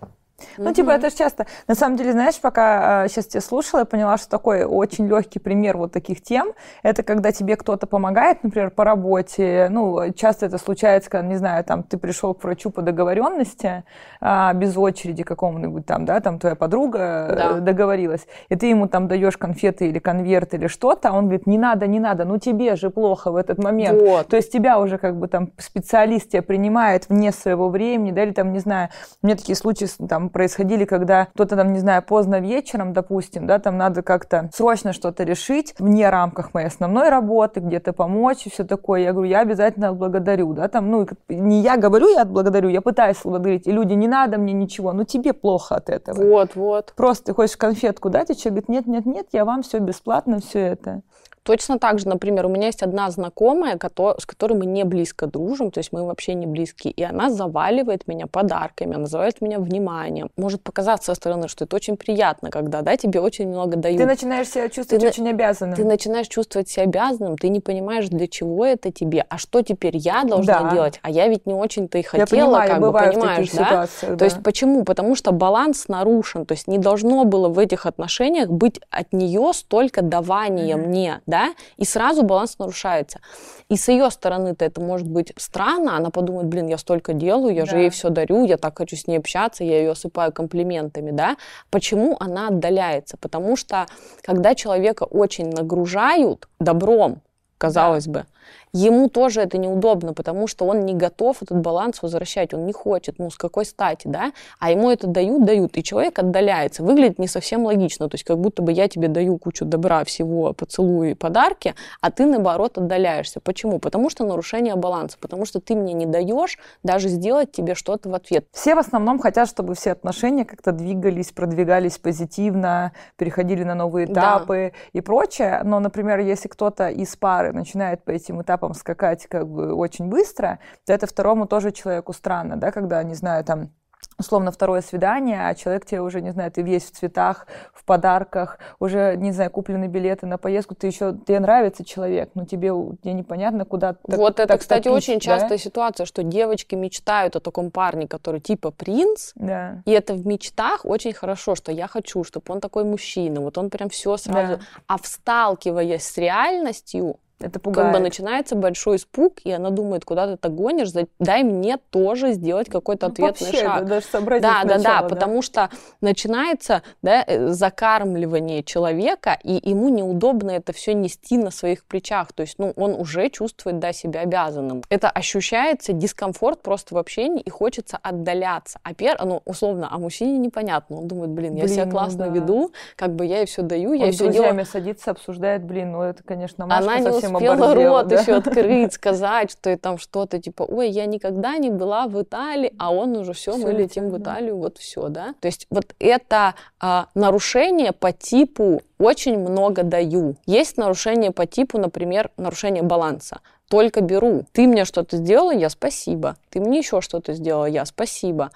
Ну, 0.56 0.72
типа, 0.72 0.90
это 0.90 1.10
же 1.10 1.16
часто. 1.16 1.46
На 1.66 1.74
самом 1.74 1.96
деле, 1.96 2.12
знаешь, 2.12 2.40
пока 2.40 3.08
сейчас 3.08 3.26
тебя 3.26 3.40
слушала, 3.40 3.80
я 3.80 3.84
поняла, 3.86 4.16
что 4.18 4.28
такой 4.28 4.64
очень 4.64 5.08
легкий 5.08 5.38
пример 5.38 5.76
вот 5.76 5.92
таких 5.92 6.22
тем, 6.22 6.52
это 6.82 7.02
когда 7.02 7.32
тебе 7.32 7.56
кто-то 7.56 7.86
помогает, 7.86 8.44
например, 8.44 8.70
по 8.70 8.84
работе. 8.84 9.68
Ну, 9.70 10.12
часто 10.12 10.46
это 10.46 10.58
случается, 10.58 11.10
когда, 11.10 11.26
не 11.26 11.36
знаю, 11.36 11.64
там, 11.64 11.82
ты 11.82 11.96
пришел 11.98 12.34
к 12.34 12.44
врачу 12.44 12.70
по 12.70 12.82
договоренности, 12.82 13.84
а, 14.20 14.52
без 14.54 14.76
очереди 14.76 15.22
какому-нибудь 15.24 15.86
там, 15.86 16.04
да, 16.04 16.20
там 16.20 16.38
твоя 16.38 16.54
подруга 16.54 16.98
э, 16.98 17.34
Да. 17.36 17.52
договорилась, 17.60 18.26
и 18.48 18.56
ты 18.56 18.66
ему 18.66 18.88
там 18.88 19.08
даешь 19.08 19.36
конфеты 19.36 19.88
или 19.88 19.98
конверт 19.98 20.54
или 20.54 20.66
что-то, 20.68 21.08
а 21.08 21.12
он 21.12 21.24
говорит, 21.24 21.46
не 21.46 21.58
надо, 21.58 21.86
не 21.86 22.00
надо, 22.00 22.24
ну 22.24 22.38
тебе 22.38 22.76
же 22.76 22.90
плохо 22.90 23.30
в 23.32 23.36
этот 23.36 23.58
момент. 23.58 24.00
Вот. 24.00 24.28
То 24.28 24.36
есть 24.36 24.52
тебя 24.52 24.78
уже 24.78 24.98
как 24.98 25.16
бы 25.16 25.28
там 25.28 25.50
специалист 25.58 26.30
тебя 26.30 26.42
принимает 26.42 27.08
вне 27.08 27.32
своего 27.32 27.68
времени, 27.68 28.12
да, 28.12 28.22
или 28.22 28.32
там, 28.32 28.52
не 28.52 28.60
знаю, 28.60 28.88
у 29.22 29.26
меня 29.26 29.36
такие 29.36 29.56
случаи 29.56 29.84
с- 29.86 29.96
там 30.28 30.30
происходили, 30.30 30.84
когда 30.84 31.26
кто-то 31.26 31.56
там, 31.56 31.72
не 31.72 31.78
знаю, 31.78 32.02
поздно 32.02 32.40
вечером, 32.40 32.92
допустим, 32.92 33.46
да, 33.46 33.58
там 33.58 33.76
надо 33.76 34.02
как-то 34.02 34.50
срочно 34.54 34.92
что-то 34.92 35.24
решить 35.24 35.74
вне 35.78 36.10
рамках 36.10 36.54
моей 36.54 36.68
основной 36.68 37.08
работы, 37.08 37.60
где-то 37.60 37.92
помочь 37.92 38.46
и 38.46 38.50
все 38.50 38.64
такое. 38.64 39.00
Я 39.00 39.12
говорю, 39.12 39.30
я 39.30 39.40
обязательно 39.40 39.88
отблагодарю, 39.88 40.52
да, 40.52 40.68
там, 40.68 40.90
ну, 40.90 41.06
не 41.28 41.60
я 41.60 41.76
говорю, 41.76 42.08
я 42.08 42.22
отблагодарю, 42.22 42.68
я 42.68 42.80
пытаюсь 42.80 43.18
благодарить, 43.24 43.66
и 43.66 43.72
люди, 43.72 43.94
не 43.94 44.08
надо 44.08 44.38
мне 44.38 44.52
ничего, 44.52 44.92
ну, 44.92 45.04
тебе 45.04 45.32
плохо 45.32 45.76
от 45.76 45.88
этого. 45.88 46.22
Вот, 46.22 46.54
вот. 46.54 46.92
Просто 46.96 47.26
ты 47.26 47.34
хочешь 47.34 47.56
конфетку 47.56 48.10
дать, 48.10 48.30
и 48.30 48.36
человек 48.36 48.66
говорит, 48.66 48.86
нет, 48.86 48.86
нет, 48.86 49.06
нет, 49.06 49.26
я 49.32 49.44
вам 49.44 49.62
все 49.62 49.78
бесплатно, 49.78 50.40
все 50.40 50.60
это. 50.60 51.02
Точно 51.48 51.78
так 51.78 51.98
же, 51.98 52.06
например, 52.06 52.44
у 52.44 52.50
меня 52.50 52.66
есть 52.66 52.82
одна 52.82 53.10
знакомая, 53.10 53.78
с 54.18 54.26
которой 54.26 54.52
мы 54.52 54.66
не 54.66 54.84
близко 54.84 55.26
дружим, 55.26 55.70
то 55.70 55.78
есть 55.78 55.92
мы 55.92 56.04
вообще 56.04 56.34
не 56.34 56.46
близки, 56.46 56.90
и 56.90 57.02
она 57.02 57.30
заваливает 57.30 58.06
меня 58.06 58.26
подарками, 58.26 58.96
она 58.96 59.06
заваливает 59.06 59.40
меня 59.40 59.58
вниманием. 59.58 60.28
Может 60.36 60.62
показаться 60.62 61.06
со 61.06 61.14
стороны, 61.14 61.48
что 61.48 61.64
это 61.64 61.74
очень 61.74 61.96
приятно, 61.96 62.50
когда, 62.50 62.82
да, 62.82 62.98
тебе 62.98 63.20
очень 63.20 63.48
много 63.48 63.76
дают. 63.76 63.96
Ты 63.96 64.04
начинаешь 64.04 64.48
себя 64.48 64.68
чувствовать 64.68 65.00
Ты 65.00 65.08
очень 65.08 65.26
обязанным. 65.30 65.74
Ты 65.74 65.84
начинаешь 65.86 66.28
чувствовать 66.28 66.68
себя 66.68 66.82
обязанным, 66.82 67.38
ты 67.38 67.48
не 67.48 67.60
понимаешь, 67.60 68.08
для 68.08 68.26
чего 68.26 68.66
это 68.66 68.92
тебе, 68.92 69.24
а 69.30 69.38
что 69.38 69.62
теперь 69.62 69.96
я 69.96 70.24
должна 70.24 70.64
Да. 70.64 70.70
делать, 70.70 71.00
а 71.02 71.08
я 71.08 71.28
ведь 71.28 71.46
не 71.46 71.54
очень-то 71.54 71.96
и 71.96 72.02
Я 72.02 72.08
хотела, 72.26 72.26
понимаю, 72.26 72.68
как 72.70 72.80
бы, 72.82 72.92
понимаешь, 72.92 73.50
да? 73.52 73.68
ситуациях, 73.68 74.12
То 74.12 74.16
да. 74.18 74.24
есть 74.26 74.42
почему? 74.42 74.84
Потому 74.84 75.14
что 75.14 75.32
баланс 75.32 75.88
нарушен, 75.88 76.44
то 76.44 76.52
есть 76.52 76.68
не 76.68 76.76
должно 76.76 77.24
было 77.24 77.48
в 77.48 77.58
этих 77.58 77.86
отношениях 77.86 78.50
быть 78.50 78.80
от 78.90 79.14
нее 79.14 79.52
столько 79.54 80.02
давания 80.02 80.76
Мгм. 80.76 80.88
мне, 80.88 81.20
да, 81.26 81.37
и 81.76 81.84
сразу 81.84 82.22
баланс 82.22 82.58
нарушается. 82.58 83.20
И 83.68 83.76
с 83.76 83.88
ее 83.88 84.10
стороны-то 84.10 84.64
это 84.64 84.80
может 84.80 85.08
быть 85.08 85.32
странно, 85.36 85.96
она 85.96 86.10
подумает, 86.10 86.46
блин, 86.46 86.66
я 86.68 86.78
столько 86.78 87.12
делаю, 87.12 87.54
я 87.54 87.66
же 87.66 87.72
Да. 87.72 87.78
ей 87.78 87.90
все 87.90 88.08
дарю, 88.08 88.44
я 88.44 88.56
так 88.56 88.78
хочу 88.78 88.96
с 88.96 89.06
ней 89.06 89.18
общаться, 89.18 89.64
я 89.64 89.78
ее 89.78 89.90
осыпаю 89.92 90.32
комплиментами, 90.32 91.10
да. 91.10 91.36
Почему 91.70 92.16
она 92.20 92.48
отдаляется? 92.48 93.16
Потому 93.20 93.56
что 93.56 93.86
когда 94.22 94.54
человека 94.54 95.04
очень 95.04 95.50
нагружают 95.50 96.48
добром, 96.60 97.20
казалось 97.58 98.06
бы, 98.06 98.26
ему 98.72 99.08
тоже 99.08 99.40
это 99.40 99.58
неудобно, 99.58 100.12
потому 100.14 100.46
что 100.46 100.64
он 100.66 100.80
не 100.84 100.94
готов 100.94 101.42
этот 101.42 101.58
баланс 101.58 102.02
возвращать, 102.02 102.54
он 102.54 102.66
не 102.66 102.72
хочет, 102.72 103.18
ну, 103.18 103.30
с 103.30 103.36
какой 103.36 103.64
стати, 103.64 104.08
да, 104.08 104.32
а 104.58 104.70
ему 104.70 104.90
это 104.90 105.06
дают, 105.06 105.44
дают, 105.44 105.76
и 105.76 105.82
человек 105.82 106.18
отдаляется, 106.18 106.82
выглядит 106.82 107.18
не 107.18 107.28
совсем 107.28 107.64
логично, 107.64 108.08
то 108.08 108.14
есть 108.14 108.24
как 108.24 108.38
будто 108.38 108.62
бы 108.62 108.72
я 108.72 108.88
тебе 108.88 109.08
даю 109.08 109.38
кучу 109.38 109.64
добра, 109.64 110.04
всего, 110.04 110.52
поцелуи, 110.52 111.14
подарки, 111.14 111.74
а 112.00 112.10
ты, 112.10 112.26
наоборот, 112.26 112.78
отдаляешься. 112.78 113.40
Почему? 113.40 113.78
Потому 113.78 114.10
что 114.10 114.24
нарушение 114.24 114.76
баланса, 114.76 115.16
потому 115.20 115.44
что 115.44 115.60
ты 115.60 115.74
мне 115.74 115.92
не 115.92 116.06
даешь 116.06 116.58
даже 116.82 117.08
сделать 117.08 117.52
тебе 117.52 117.74
что-то 117.74 118.08
в 118.08 118.14
ответ. 118.14 118.46
Все 118.52 118.74
в 118.74 118.78
основном 118.78 119.18
хотят, 119.18 119.48
чтобы 119.48 119.74
все 119.74 119.92
отношения 119.92 120.44
как-то 120.44 120.72
двигались, 120.72 121.32
продвигались 121.32 121.98
позитивно, 121.98 122.92
переходили 123.16 123.64
на 123.64 123.74
новые 123.74 124.06
Да. 124.06 124.12
этапы 124.12 124.72
и 124.92 125.00
прочее. 125.00 125.60
Но, 125.64 125.80
например, 125.80 126.18
если 126.20 126.48
кто-то 126.48 126.88
из 126.88 127.16
пары 127.16 127.52
начинает 127.52 128.02
по 128.04 128.10
этим 128.10 128.42
этапам 128.42 128.57
скакать 128.74 129.26
как 129.26 129.48
бы 129.48 129.74
очень 129.74 130.06
быстро, 130.08 130.58
то 130.86 130.92
это 130.92 131.06
второму 131.06 131.46
тоже 131.46 131.72
человеку 131.72 132.12
странно, 132.12 132.56
да, 132.56 132.72
когда, 132.72 133.02
не 133.02 133.14
знаю, 133.14 133.44
там 133.44 133.70
условно 134.18 134.50
второе 134.50 134.80
свидание, 134.80 135.48
а 135.48 135.54
человек 135.54 135.86
тебе 135.86 136.00
уже, 136.00 136.20
не 136.20 136.32
знаю, 136.32 136.50
ты 136.50 136.62
весь 136.62 136.84
в 136.84 136.90
цветах, 136.90 137.46
в 137.72 137.84
подарках, 137.84 138.58
уже, 138.80 139.16
не 139.16 139.32
знаю, 139.32 139.50
куплены 139.50 139.86
билеты 139.86 140.26
на 140.26 140.38
поездку, 140.38 140.74
ты 140.74 140.88
еще, 140.88 141.16
тебе 141.26 141.38
нравится 141.38 141.84
человек, 141.84 142.30
но 142.34 142.44
тебе, 142.44 142.70
тебе 143.02 143.12
непонятно, 143.12 143.64
куда 143.64 143.92
так- 143.94 144.18
вот 144.18 144.40
это, 144.40 144.48
так 144.48 144.60
кстати, 144.60 144.84
топить, 144.84 144.96
очень 144.96 145.14
да? 145.14 145.20
частая 145.20 145.58
ситуация, 145.58 146.04
что 146.04 146.22
девочки 146.22 146.74
мечтают 146.74 147.36
о 147.36 147.40
таком 147.40 147.70
парне, 147.70 148.08
который 148.08 148.40
типа 148.40 148.70
принц, 148.70 149.32
Да. 149.36 149.82
И 149.84 149.90
это 149.92 150.14
в 150.14 150.26
мечтах 150.26 150.84
очень 150.84 151.12
хорошо, 151.12 151.54
что 151.54 151.70
я 151.70 151.86
хочу, 151.86 152.24
чтобы 152.24 152.52
он 152.52 152.60
такой 152.60 152.84
мужчина, 152.84 153.40
вот 153.40 153.56
он 153.56 153.70
прям 153.70 153.88
все 153.88 154.16
сразу. 154.16 154.56
Да. 154.56 154.62
А 154.86 154.98
в 154.98 155.06
сталкиваясь 155.06 156.02
с 156.02 156.18
реальностью, 156.18 157.18
Это 157.40 157.52
как 157.52 157.62
пугает. 157.62 157.92
бы 157.92 158.00
начинается 158.00 158.56
большой 158.56 158.96
испуг, 158.96 159.34
и 159.44 159.52
она 159.52 159.70
думает, 159.70 160.04
куда 160.04 160.26
ты 160.26 160.36
так 160.36 160.54
гонишь, 160.54 160.88
дай 161.20 161.44
мне 161.44 161.78
тоже 161.90 162.32
сделать 162.32 162.68
какой-то 162.68 163.06
Ну, 163.06 163.12
ответный 163.12 163.46
вообще, 163.46 163.64
шаг. 163.64 163.82
да, 163.84 163.88
даже 163.88 164.06
сообразить 164.06 164.42
Да, 164.42 164.62
да, 164.64 164.68
да, 164.74 164.78
сначала, 164.80 165.08
потому 165.08 165.42
что 165.42 165.70
начинается 166.00 166.82
да, 167.02 167.22
э, 167.26 167.48
закармливание 167.48 168.64
человека, 168.64 169.38
и 169.44 169.60
ему 169.70 169.88
неудобно 169.88 170.50
это 170.50 170.72
все 170.72 170.94
нести 170.94 171.38
на 171.38 171.50
своих 171.50 171.84
плечах. 171.84 172.32
То 172.32 172.42
есть, 172.42 172.56
ну, 172.58 172.72
он 172.76 172.94
уже 172.94 173.28
чувствует 173.30 173.78
да, 173.78 173.92
себя 173.92 174.20
обязанным. 174.22 174.82
Это 174.88 175.08
ощущается 175.08 175.92
дискомфорт 175.92 176.62
просто 176.62 176.94
в 176.94 176.98
общении, 176.98 177.40
и 177.40 177.50
хочется 177.50 177.98
отдаляться. 178.02 178.80
А 178.82 178.94
пер, 178.94 179.16
ну, 179.24 179.42
условно, 179.44 179.88
а 179.90 179.98
мужчине 179.98 180.38
непонятно. 180.38 180.98
Он 180.98 181.08
думает, 181.08 181.30
блин, 181.30 181.54
я 181.54 181.64
Блин, 181.64 181.74
себя 181.74 181.84
ну 181.86 181.92
классно 181.92 182.26
да. 182.26 182.32
веду, 182.32 182.72
как 182.96 183.14
бы 183.14 183.26
я 183.26 183.38
ей 183.38 183.46
все 183.46 183.62
даю, 183.62 183.92
я 183.92 184.06
ей 184.06 184.12
все 184.12 184.32
делаю. 184.32 184.64
садится, 184.66 185.12
обсуждает, 185.12 185.62
блин, 185.62 185.92
ну 185.92 186.02
это, 186.02 186.22
конечно, 186.22 186.66
Машка 186.66 186.82
Она 186.82 186.98
не 186.98 187.04
совсем 187.04 187.27
успела 187.34 187.74
рот 187.74 188.08
да? 188.08 188.20
еще 188.20 188.34
открыть, 188.36 188.92
сказать, 188.92 189.50
что 189.52 189.70
и 189.70 189.76
там 189.76 189.98
что-то 189.98 190.40
типа, 190.40 190.62
ой, 190.62 190.90
я 190.90 191.06
никогда 191.06 191.56
не 191.58 191.70
была 191.70 192.06
в 192.06 192.20
Италии, 192.20 192.72
а 192.78 192.92
он 192.92 193.16
уже 193.16 193.32
все, 193.32 193.52
Всё 193.52 193.66
мы 193.66 193.72
летим 193.72 194.04
летят, 194.04 194.20
в 194.20 194.22
да. 194.22 194.32
Италию, 194.32 194.56
вот 194.56 194.78
все, 194.78 195.08
да. 195.08 195.34
То 195.40 195.46
есть 195.46 195.66
вот 195.70 195.94
это 195.98 196.54
а, 196.80 197.06
нарушение 197.14 197.92
по 197.92 198.12
типу 198.12 198.82
очень 198.98 199.38
много 199.38 199.82
даю. 199.82 200.36
Есть 200.46 200.76
нарушение 200.76 201.30
по 201.30 201.46
типу, 201.46 201.78
например, 201.78 202.30
нарушение 202.36 202.82
баланса. 202.82 203.40
Только 203.68 204.00
беру. 204.00 204.44
Ты 204.52 204.66
мне 204.66 204.84
что-то 204.84 205.18
сделала, 205.18 205.52
я 205.52 205.68
спасибо. 205.68 206.36
Ты 206.50 206.60
мне 206.60 206.78
еще 206.78 207.00
что-то 207.00 207.34
сделала, 207.34 207.66
я 207.66 207.84
спасибо. 207.84 208.50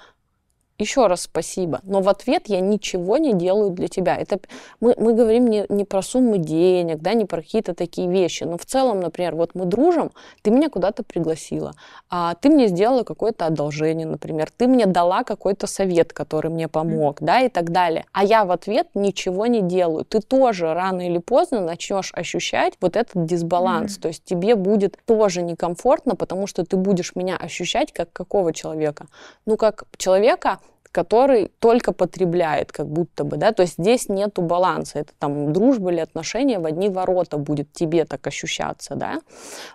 Еще 0.79 1.07
раз 1.07 1.23
спасибо. 1.23 1.81
Но 1.85 2.01
в 2.01 2.09
ответ 2.09 2.49
я 2.49 2.61
ничего 2.61 3.17
не 3.19 3.35
делаю 3.35 3.71
для 3.71 3.89
тебя. 3.89 4.17
Это 4.17 4.41
мы, 4.81 4.95
мы 4.99 5.15
говорим 5.15 5.47
не, 5.47 5.65
не 5.69 5.85
про 5.85 6.03
суммы 6.03 6.39
денег, 6.39 6.99
да, 6.99 7.15
не 7.15 7.25
про 7.25 7.41
какие-то 7.43 7.75
такие 7.75 8.11
вещи. 8.11 8.45
Но 8.45 8.59
в 8.59 8.65
целом, 8.65 9.01
например, 9.01 9.37
вот 9.37 9.51
мы 9.55 9.67
дружим, 9.67 10.11
ты 10.43 10.51
меня 10.51 10.71
куда-то 10.71 11.05
пригласила, 11.05 11.75
а 12.11 12.35
ты 12.35 12.49
мне 12.49 12.67
сделала 12.67 13.05
какое-то 13.05 13.47
одолжение, 13.47 14.07
например, 14.07 14.51
ты 14.57 14.67
мне 14.67 14.87
дала 14.87 15.23
какой-то 15.25 15.67
совет, 15.67 16.13
который 16.13 16.51
мне 16.51 16.69
помог, 16.69 17.19
да, 17.21 17.41
и 17.41 17.49
так 17.49 17.71
далее. 17.71 18.07
А 18.13 18.25
я 18.25 18.45
в 18.45 18.51
ответ 18.51 18.89
ничего 18.95 19.47
не 19.47 19.61
делаю. 19.61 20.05
Ты 20.05 20.21
тоже 20.21 20.75
рано 20.75 21.07
или 21.07 21.19
поздно 21.19 21.61
начнешь 21.61 22.13
ощущать 22.15 22.75
вот 22.81 22.97
этот 22.97 23.25
дисбаланс. 23.27 23.99
То 23.99 24.09
есть 24.09 24.25
тебе 24.25 24.57
будет 24.57 24.99
тоже 25.07 25.43
некомфортно, 25.43 26.17
потому 26.17 26.47
что 26.47 26.65
ты 26.65 26.77
будешь 26.77 27.15
меня 27.15 27.37
ощущать 27.37 27.93
как 27.93 28.13
какого 28.13 28.53
человека? 28.53 29.07
Ну, 29.47 29.57
как 29.57 29.85
человека, 29.97 30.59
который 30.93 31.51
только 31.59 31.93
потребляет, 31.93 32.71
как 32.71 32.87
будто 32.87 33.25
бы, 33.25 33.39
да, 33.39 33.53
то 33.53 33.63
есть 33.63 33.75
здесь 33.79 34.09
нету 34.09 34.43
баланса, 34.43 35.01
это 35.01 35.13
там 35.19 35.53
дружба 35.53 35.91
или 35.91 36.01
отношения 36.01 36.59
в 36.59 36.67
одни 36.67 36.91
ворота 36.91 37.39
будет 37.39 37.73
тебе 37.73 38.05
так 38.05 38.27
ощущаться, 38.27 38.95
да, 38.95 39.21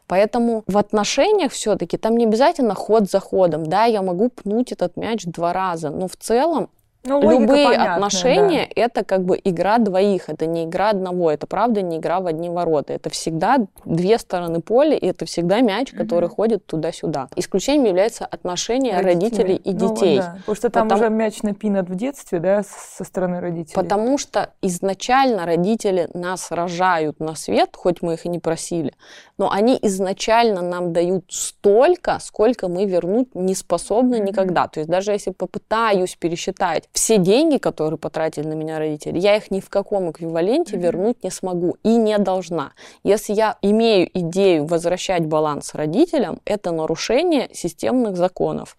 поэтому 0.06 0.64
в 0.68 0.78
отношениях 0.78 1.52
все-таки 1.52 1.98
там 1.98 2.16
не 2.18 2.26
обязательно 2.26 2.76
ход 2.76 3.10
за 3.10 3.20
ходом, 3.20 3.66
да, 3.66 3.86
я 3.86 4.02
могу 4.04 4.30
пнуть 4.30 4.72
этот 4.72 4.96
мяч 4.96 5.26
два 5.26 5.54
раза, 5.54 5.90
но 5.90 6.08
в 6.08 6.16
целом 6.16 6.70
Ну, 7.08 7.20
логика 7.20 7.42
Любые 7.42 7.66
понятная, 7.68 7.94
отношения 7.96 8.64
это 8.76 9.04
как 9.06 9.24
бы 9.24 9.40
игра 9.44 9.78
двоих, 9.78 10.30
это 10.30 10.46
не 10.46 10.66
игра 10.66 10.90
одного, 10.90 11.32
это 11.32 11.48
правда 11.48 11.82
не 11.82 11.98
игра 11.98 12.20
в 12.20 12.28
одни 12.28 12.50
ворота. 12.50 12.94
Это 12.94 13.10
всегда 13.10 13.58
две 13.86 14.18
стороны 14.18 14.62
поля, 14.62 14.96
и 14.98 15.08
это 15.08 15.26
всегда 15.26 15.62
мяч, 15.62 15.92
который 15.92 16.30
ходит 16.30 16.66
туда-сюда. 16.66 17.30
Исключением 17.36 17.86
является 17.86 18.26
отношения 18.26 18.94
да. 18.98 19.02
родителей 19.02 19.56
и 19.56 19.74
Ну, 19.74 19.94
детей. 19.96 20.18
да. 20.20 20.36
Потому 20.40 20.56
что 20.56 20.70
там 20.70 20.88
Потому- 20.90 21.02
уже 21.02 21.10
мяч 21.10 21.42
напинат 21.44 21.90
в 21.90 21.96
детстве, 21.96 22.40
да, 22.40 22.64
со 22.64 23.04
стороны 23.04 23.40
родителей. 23.40 23.76
Потому 23.76 24.18
что 24.18 24.52
изначально 24.62 25.46
родители 25.46 26.10
нас 26.14 26.52
рожают 26.52 27.20
на 27.20 27.36
свет, 27.36 27.70
хоть 27.76 28.02
мы 28.02 28.14
их 28.16 28.26
и 28.26 28.30
не 28.30 28.40
просили, 28.40 28.94
но 29.38 29.50
они 29.52 29.78
изначально 29.82 30.62
нам 30.62 30.94
дают 30.94 31.26
столько, 31.30 32.18
сколько 32.22 32.68
мы 32.68 32.86
вернуть 32.86 33.34
не 33.36 33.56
способны 33.56 34.18
Мгм. 34.18 34.26
никогда. 34.26 34.68
То 34.68 34.80
есть 34.82 34.90
даже 34.90 35.12
если 35.12 35.32
попытаюсь 35.32 36.16
пересчитать 36.16 36.90
все 36.98 37.20
деньги, 37.20 37.58
которые 37.58 38.00
потратили 38.00 38.48
на 38.48 38.54
меня 38.54 38.80
родители, 38.80 39.20
я 39.20 39.36
их 39.36 39.52
ни 39.52 39.60
в 39.60 39.70
каком 39.70 40.10
эквиваленте 40.10 40.76
Мгм. 40.76 40.84
вернуть 40.84 41.24
не 41.24 41.30
смогу 41.30 41.78
и 41.84 41.96
не 41.96 42.18
должна. 42.18 42.74
Если 43.04 43.34
я 43.34 43.58
имею 43.62 44.10
идею 44.18 44.66
возвращать 44.66 45.28
баланс 45.28 45.76
родителям, 45.76 46.40
это 46.44 46.72
нарушение 46.72 47.50
системных 47.54 48.18
законов. 48.18 48.76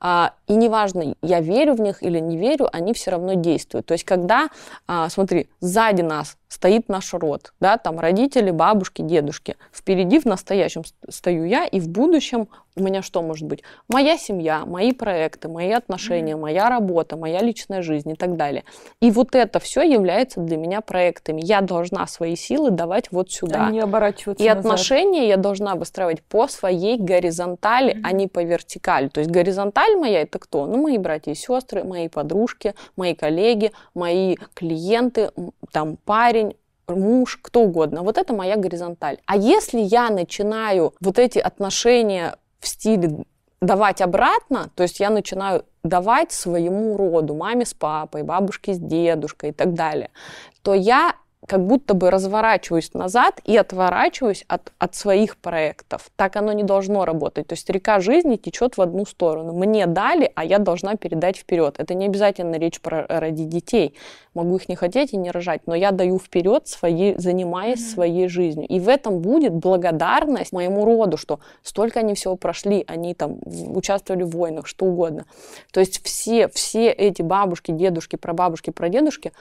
А, 0.00 0.32
и 0.48 0.56
неважно, 0.56 1.14
я 1.22 1.40
верю 1.40 1.74
в 1.74 1.80
них 1.80 2.02
или 2.02 2.18
не 2.18 2.36
верю, 2.36 2.68
они 2.72 2.92
все 2.94 3.12
равно 3.12 3.34
действуют. 3.34 3.86
То 3.86 3.92
есть, 3.92 4.04
когда, 4.04 4.48
а, 4.88 5.08
смотри, 5.08 5.48
сзади 5.60 6.02
нас 6.02 6.36
стоит 6.52 6.88
наш 6.90 7.14
род, 7.14 7.54
да, 7.60 7.78
там 7.78 7.98
родители, 7.98 8.50
бабушки, 8.50 9.00
дедушки, 9.00 9.56
впереди 9.72 10.18
в 10.20 10.26
настоящем 10.26 10.84
ст- 10.84 10.94
стою 11.08 11.44
я, 11.44 11.64
и 11.64 11.80
в 11.80 11.88
будущем 11.88 12.48
у 12.74 12.82
меня 12.82 13.02
что 13.02 13.20
может 13.22 13.46
быть? 13.46 13.62
Моя 13.88 14.16
семья, 14.16 14.64
мои 14.64 14.92
проекты, 14.92 15.48
мои 15.48 15.70
отношения, 15.72 16.36
моя 16.36 16.70
работа, 16.70 17.16
моя 17.18 17.40
личная 17.40 17.82
жизнь 17.82 18.10
и 18.10 18.14
так 18.14 18.36
далее. 18.36 18.64
И 19.00 19.10
вот 19.10 19.34
это 19.34 19.60
все 19.60 19.82
является 19.82 20.40
для 20.40 20.56
меня 20.56 20.80
проектами. 20.80 21.42
Я 21.44 21.60
должна 21.60 22.06
свои 22.06 22.34
силы 22.34 22.70
давать 22.70 23.12
вот 23.12 23.30
сюда. 23.30 23.66
А 23.66 23.70
не 23.70 23.80
оборачиваться 23.80 24.42
И 24.42 24.48
назад. 24.48 24.64
отношения 24.64 25.28
я 25.28 25.36
должна 25.36 25.74
выстраивать 25.74 26.22
по 26.22 26.48
своей 26.48 26.96
горизонтали, 26.98 28.00
а 28.02 28.12
не 28.12 28.26
по 28.26 28.42
вертикали. 28.42 29.08
То 29.08 29.20
есть 29.20 29.30
горизонталь 29.30 29.96
моя 29.96 30.22
это 30.22 30.38
кто? 30.38 30.64
Ну, 30.66 30.80
мои 30.80 30.96
братья 30.96 31.32
и 31.32 31.34
сестры, 31.34 31.84
мои 31.84 32.08
подружки, 32.08 32.74
мои 32.96 33.14
коллеги, 33.14 33.72
мои 33.94 34.36
клиенты, 34.54 35.30
там 35.72 35.98
парень, 36.06 36.41
муж, 36.96 37.38
кто 37.42 37.62
угодно. 37.62 38.02
Вот 38.02 38.18
это 38.18 38.32
моя 38.34 38.56
горизонталь. 38.56 39.18
А 39.26 39.36
если 39.36 39.80
я 39.80 40.10
начинаю 40.10 40.94
вот 41.00 41.18
эти 41.18 41.38
отношения 41.38 42.36
в 42.60 42.68
стиле 42.68 43.24
давать 43.60 44.00
обратно, 44.00 44.70
то 44.74 44.82
есть 44.82 45.00
я 45.00 45.10
начинаю 45.10 45.64
давать 45.84 46.32
своему 46.32 46.96
роду, 46.96 47.34
маме 47.34 47.64
с 47.64 47.74
папой, 47.74 48.22
бабушке 48.22 48.74
с 48.74 48.78
дедушкой 48.78 49.50
и 49.50 49.52
так 49.52 49.74
далее, 49.74 50.10
то 50.62 50.74
я 50.74 51.14
как 51.46 51.66
будто 51.66 51.94
бы 51.94 52.10
разворачиваюсь 52.10 52.94
назад 52.94 53.40
и 53.44 53.56
отворачиваюсь 53.56 54.44
от, 54.46 54.72
от 54.78 54.94
своих 54.94 55.36
проектов. 55.36 56.10
Так 56.16 56.36
оно 56.36 56.52
не 56.52 56.62
должно 56.62 57.04
работать. 57.04 57.48
То 57.48 57.54
есть 57.54 57.68
река 57.68 57.98
жизни 58.00 58.36
течет 58.36 58.76
в 58.76 58.80
одну 58.80 59.04
сторону. 59.04 59.52
Мне 59.52 59.86
дали, 59.86 60.30
а 60.36 60.44
я 60.44 60.58
должна 60.58 60.94
передать 60.94 61.36
вперед. 61.36 61.74
Это 61.78 61.94
не 61.94 62.06
обязательно 62.06 62.56
речь 62.56 62.80
про 62.80 63.06
ради 63.08 63.44
детей. 63.44 63.94
Могу 64.34 64.56
их 64.56 64.68
не 64.68 64.76
хотеть 64.76 65.12
и 65.12 65.16
не 65.16 65.30
рожать, 65.30 65.62
но 65.66 65.74
я 65.74 65.90
даю 65.90 66.18
вперед, 66.18 66.68
своей, 66.68 67.18
занимаясь 67.18 67.80
Мгм. 67.80 67.90
своей 67.90 68.28
жизнью. 68.28 68.66
И 68.68 68.80
в 68.80 68.88
этом 68.88 69.18
будет 69.18 69.52
благодарность 69.52 70.52
моему 70.52 70.84
роду, 70.84 71.16
что 71.16 71.40
столько 71.62 72.00
они 72.00 72.14
всего 72.14 72.36
прошли, 72.36 72.84
они 72.86 73.14
там 73.14 73.38
участвовали 73.44 74.22
в 74.22 74.30
войнах, 74.30 74.66
что 74.66 74.86
угодно. 74.86 75.26
То 75.72 75.80
есть 75.80 76.04
все, 76.04 76.48
все 76.48 76.90
эти 76.90 77.20
бабушки, 77.20 77.72
дедушки, 77.72 78.16
прабабушки, 78.16 78.70
прадедушки 78.70 79.32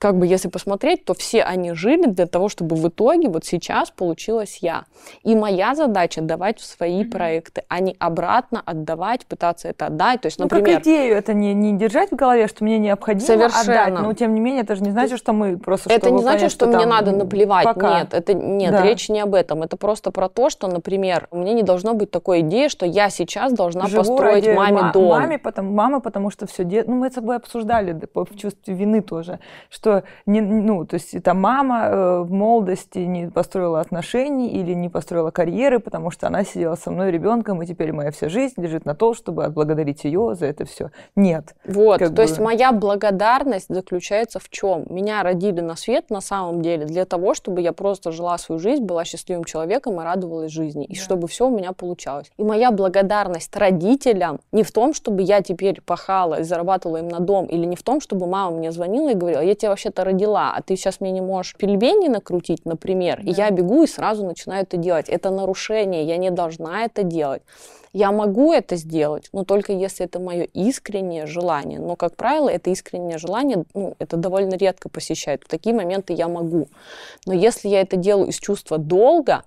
как 0.00 0.16
бы 0.16 0.26
если 0.26 0.48
посмотреть, 0.48 1.04
то 1.04 1.12
все 1.12 1.42
они 1.42 1.74
жили 1.74 2.06
для 2.06 2.24
того, 2.26 2.48
чтобы 2.48 2.74
в 2.74 2.88
итоге 2.88 3.28
вот 3.28 3.44
сейчас 3.44 3.90
получилась 3.90 4.58
я. 4.62 4.84
И 5.24 5.34
моя 5.34 5.74
задача 5.74 6.22
давать 6.22 6.58
в 6.58 6.64
свои 6.64 7.02
Мгм. 7.02 7.10
проекты, 7.10 7.64
а 7.68 7.80
не 7.80 7.94
обратно 7.98 8.62
отдавать, 8.64 9.26
пытаться 9.26 9.68
это 9.68 9.86
отдать. 9.86 10.22
То 10.22 10.26
есть, 10.26 10.38
Ну, 10.38 10.46
например, 10.46 10.76
как 10.76 10.82
идею 10.84 11.14
это 11.16 11.34
не, 11.34 11.52
не 11.52 11.76
держать 11.76 12.10
в 12.12 12.16
голове, 12.16 12.48
что 12.48 12.64
мне 12.64 12.78
необходимо 12.78 13.26
Совершенно. 13.26 13.82
отдать. 13.84 14.02
Но, 14.02 14.12
тем 14.14 14.32
не 14.32 14.40
менее, 14.40 14.62
это 14.62 14.74
же 14.74 14.82
не 14.82 14.90
значит, 14.90 15.18
что 15.18 15.34
мы 15.34 15.58
просто... 15.58 15.92
это 15.92 16.10
не 16.10 16.22
значит, 16.22 16.40
понять, 16.40 16.52
что, 16.52 16.66
мне 16.66 16.78
там, 16.78 16.88
надо 16.88 17.12
наплевать. 17.12 17.64
пока. 17.64 17.98
Нет, 18.00 18.14
это 18.14 18.32
нет, 18.32 18.70
Да. 18.72 18.82
речь 18.82 19.10
не 19.10 19.20
об 19.20 19.34
этом. 19.34 19.62
Это 19.62 19.76
просто 19.76 20.10
про 20.12 20.30
то, 20.30 20.48
что, 20.48 20.66
например, 20.66 21.28
у 21.30 21.36
меня 21.36 21.52
не 21.52 21.62
должно 21.62 21.92
быть 21.92 22.10
такой 22.10 22.40
идеи, 22.40 22.68
что 22.68 22.86
я 22.86 23.10
сейчас 23.10 23.52
должна 23.52 23.86
Живу 23.86 23.98
построить 24.02 24.46
ради 24.46 24.56
маме 24.56 24.80
ма- 24.80 24.92
дом. 24.94 25.08
Маме, 25.08 25.38
потому, 25.38 25.72
мамы, 25.72 26.00
потому 26.00 26.30
что 26.30 26.46
все 26.46 26.64
де... 26.64 26.84
Ну, 26.86 26.94
мы 26.94 27.10
с 27.10 27.14
собой 27.14 27.36
обсуждали 27.36 27.92
да, 27.92 28.06
по- 28.06 28.24
в 28.24 28.34
чувстве 28.34 28.72
вины 28.72 29.02
тоже, 29.02 29.40
что, 29.68 29.89
не, 30.26 30.40
ну, 30.40 30.84
то 30.84 30.94
есть 30.94 31.22
там 31.22 31.40
мама 31.40 31.84
э, 31.86 32.20
в 32.22 32.32
молодости 32.32 32.98
не 33.00 33.30
построила 33.30 33.80
отношений 33.80 34.48
или 34.48 34.72
не 34.74 34.88
построила 34.88 35.30
карьеры, 35.30 35.78
потому 35.80 36.10
что 36.10 36.26
она 36.26 36.44
сидела 36.44 36.76
со 36.76 36.90
мной 36.90 37.10
ребенком, 37.10 37.62
и 37.62 37.66
теперь 37.66 37.92
моя 37.92 38.10
вся 38.10 38.28
жизнь 38.28 38.60
лежит 38.60 38.84
на 38.84 38.94
то, 38.94 39.14
чтобы 39.14 39.44
отблагодарить 39.44 40.04
ее 40.04 40.34
за 40.34 40.46
это 40.46 40.64
все. 40.64 40.90
Нет. 41.16 41.54
Вот, 41.64 41.98
Как 42.00 42.14
то 42.14 42.22
есть 42.22 42.38
бы- 42.38 42.44
моя 42.44 42.72
благодарность 42.72 43.66
заключается 43.68 44.38
в 44.38 44.48
чем? 44.48 44.84
Меня 44.90 45.22
родили 45.22 45.60
на 45.60 45.76
свет 45.76 46.10
на 46.10 46.20
самом 46.20 46.62
деле 46.62 46.84
для 46.86 47.04
того, 47.04 47.34
чтобы 47.34 47.60
я 47.60 47.72
просто 47.72 48.12
жила 48.12 48.36
свою 48.38 48.58
жизнь, 48.58 48.84
была 48.84 49.04
счастливым 49.04 49.44
человеком 49.44 50.00
и 50.00 50.04
радовалась 50.04 50.52
жизни, 50.52 50.84
и 50.84 50.94
Да. 50.96 51.00
чтобы 51.00 51.28
все 51.28 51.48
у 51.48 51.50
меня 51.56 51.72
получалось. 51.72 52.30
И 52.36 52.42
моя 52.44 52.70
благодарность 52.70 53.54
родителям 53.56 54.40
не 54.52 54.62
в 54.62 54.72
том, 54.72 54.94
чтобы 54.94 55.22
я 55.22 55.40
теперь 55.42 55.80
пахала 55.80 56.40
и 56.40 56.42
зарабатывала 56.42 56.98
им 56.98 57.08
на 57.08 57.20
дом, 57.20 57.46
или 57.46 57.64
не 57.66 57.76
в 57.76 57.82
том, 57.82 58.00
чтобы 58.00 58.26
мама 58.26 58.56
мне 58.56 58.72
звонила 58.72 59.10
и 59.10 59.14
говорила, 59.14 59.40
я 59.40 59.54
тебя 59.54 59.70
вообще-то 59.80 60.04
родила, 60.04 60.52
а 60.54 60.62
ты 60.62 60.76
сейчас 60.76 61.00
мне 61.00 61.10
не 61.10 61.20
можешь 61.20 61.56
пельмени 61.56 62.08
накрутить, 62.08 62.66
например, 62.66 63.20
и 63.20 63.32
Да. 63.32 63.44
я 63.44 63.50
бегу 63.50 63.82
и 63.82 63.86
сразу 63.86 64.26
начинаю 64.26 64.62
это 64.62 64.76
делать. 64.76 65.08
Это 65.08 65.30
нарушение, 65.30 66.04
я 66.04 66.18
не 66.18 66.30
должна 66.30 66.84
это 66.84 67.02
делать. 67.02 67.42
Я 67.92 68.12
могу 68.12 68.52
это 68.52 68.76
сделать, 68.76 69.28
но 69.32 69.44
только 69.44 69.72
если 69.72 70.04
это 70.06 70.20
мое 70.20 70.44
искреннее 70.44 71.26
желание. 71.26 71.80
Но, 71.80 71.96
как 71.96 72.14
правило, 72.14 72.48
это 72.48 72.70
искреннее 72.70 73.18
желание, 73.18 73.64
ну, 73.74 73.94
это 73.98 74.16
довольно 74.16 74.54
редко 74.54 74.88
посещает. 74.88 75.42
В 75.44 75.48
такие 75.48 75.74
моменты 75.74 76.12
я 76.12 76.28
могу. 76.28 76.68
Но 77.26 77.32
если 77.32 77.68
я 77.68 77.80
это 77.80 77.96
делаю 77.96 78.28
из 78.28 78.36
чувства 78.38 78.78
долга, 78.78 79.42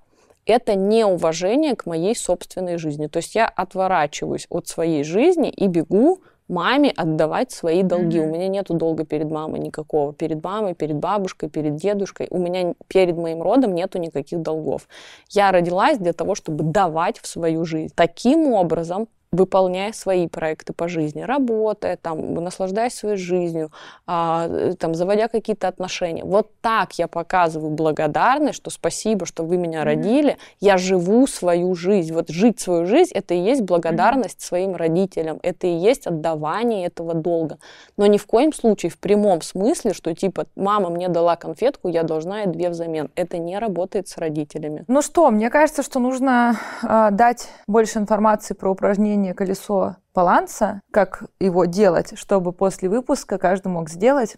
это 0.46 0.76
неуважение 0.76 1.76
к 1.76 1.86
моей 1.86 2.16
собственной 2.16 2.78
жизни. 2.78 3.08
То 3.08 3.18
есть 3.18 3.36
я 3.36 3.48
отворачиваюсь 3.48 4.48
от 4.50 4.68
своей 4.68 5.04
жизни 5.04 5.50
и 5.50 5.68
бегу 5.68 6.20
маме 6.48 6.92
отдавать 6.96 7.52
свои 7.52 7.84
долги. 7.84 8.20
Мгм. 8.20 8.30
У 8.30 8.34
меня 8.34 8.48
нету 8.48 8.74
долга 8.74 9.06
перед 9.06 9.30
мамой 9.30 9.60
никакого. 9.60 10.14
Перед 10.14 10.44
мамой, 10.44 10.76
перед 10.76 10.98
бабушкой, 10.98 11.50
перед 11.50 11.76
дедушкой. 11.76 12.28
У 12.30 12.38
меня 12.38 12.74
перед 12.88 13.18
моим 13.18 13.42
родом 13.42 13.74
нету 13.76 14.00
никаких 14.00 14.42
долгов. 14.42 14.88
Я 15.30 15.52
родилась 15.52 15.98
для 15.98 16.14
того, 16.14 16.36
чтобы 16.36 16.64
давать 16.64 17.20
в 17.20 17.28
свою 17.28 17.66
жизнь. 17.66 17.94
Таким 17.96 18.54
образом, 18.54 19.08
выполняя 19.34 19.92
свои 19.94 20.28
проекты 20.28 20.74
по 20.74 20.88
жизни, 20.88 21.24
работая, 21.24 21.98
там, 21.98 22.36
наслаждаясь 22.36 22.94
своей 22.94 23.18
жизнью, 23.18 23.72
а, 24.06 24.48
э, 24.48 24.74
там, 24.78 24.94
заводя 24.94 25.28
какие-то 25.28 25.68
отношения. 25.68 26.24
Вот 26.24 26.52
так 26.62 26.94
я 27.00 27.08
показываю 27.08 27.72
благодарность, 27.72 28.58
что 28.58 28.70
спасибо, 28.70 29.26
что 29.26 29.44
вы 29.44 29.58
меня 29.58 29.82
mm-hmm. 29.82 29.84
родили, 29.84 30.38
я 30.60 30.78
живу 30.78 31.26
свою 31.26 31.74
жизнь. 31.74 32.14
Вот 32.14 32.30
жить 32.30 32.60
свою 32.60 32.86
жизнь, 32.86 33.12
это 33.14 33.34
и 33.34 33.40
есть 33.40 33.64
благодарность 33.64 34.38
mm-hmm. 34.38 34.48
своим 34.48 34.76
родителям, 34.76 35.40
это 35.42 35.66
и 35.66 35.74
есть 35.74 36.06
отдавание 36.06 36.86
этого 36.86 37.16
долга. 37.16 37.58
Но 37.98 38.06
ни 38.06 38.20
в 38.20 38.28
коем 38.28 38.54
случае 38.54 38.92
в 38.92 39.00
прямом 39.00 39.42
смысле, 39.42 39.94
что 39.94 40.14
типа 40.14 40.46
мама 40.56 40.90
мне 40.90 41.10
дала 41.10 41.36
конфетку, 41.38 41.90
я 41.90 42.04
должна 42.04 42.42
ей 42.42 42.48
две 42.48 42.70
взамен. 42.70 43.10
Это 43.16 43.40
не 43.40 43.58
работает 43.58 44.08
с 44.08 44.18
родителями. 44.20 44.86
Ну 44.88 45.02
что, 45.02 45.32
мне 45.32 45.50
кажется, 45.50 45.82
что 45.82 46.00
нужно 46.00 46.60
э, 46.84 47.10
дать 47.12 47.48
больше 47.66 47.98
информации 47.98 48.54
про 48.54 48.70
упражнения 48.70 49.23
упражнение 49.24 49.34
«Колесо 49.34 49.96
баланса», 50.14 50.82
как 50.92 51.24
его 51.40 51.66
делать, 51.66 52.18
чтобы 52.18 52.52
после 52.52 52.90
выпуска 52.90 53.38
каждый 53.38 53.70
мог 53.70 53.90
сделать 53.90 54.36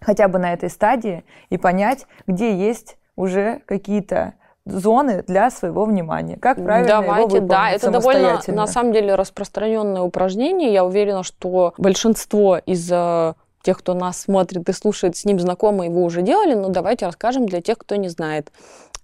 хотя 0.00 0.28
бы 0.28 0.38
на 0.38 0.52
этой 0.52 0.70
стадии 0.70 1.24
и 1.50 1.56
понять, 1.56 2.06
где 2.26 2.54
есть 2.54 2.98
уже 3.16 3.60
какие-то 3.66 4.34
зоны 4.64 5.24
для 5.26 5.50
своего 5.50 5.86
внимания. 5.86 6.36
Как 6.36 6.62
правильно 6.62 7.00
Давайте, 7.00 7.38
его 7.38 7.46
да, 7.46 7.70
это 7.70 7.90
довольно 7.90 8.40
на 8.48 8.66
самом 8.66 8.92
деле 8.92 9.14
распространенное 9.14 10.02
упражнение. 10.02 10.72
Я 10.72 10.84
уверена, 10.84 11.22
что 11.22 11.72
большинство 11.78 12.58
из 12.58 12.86
э, 12.92 13.32
тех, 13.62 13.78
кто 13.78 13.94
нас 13.94 14.20
смотрит 14.20 14.68
и 14.68 14.72
слушает, 14.72 15.16
с 15.16 15.24
ним 15.24 15.40
знакомы, 15.40 15.86
его 15.86 16.04
уже 16.04 16.22
делали, 16.22 16.54
но 16.54 16.68
давайте 16.68 17.06
расскажем 17.06 17.46
для 17.46 17.62
тех, 17.62 17.78
кто 17.78 17.96
не 17.96 18.08
знает. 18.08 18.52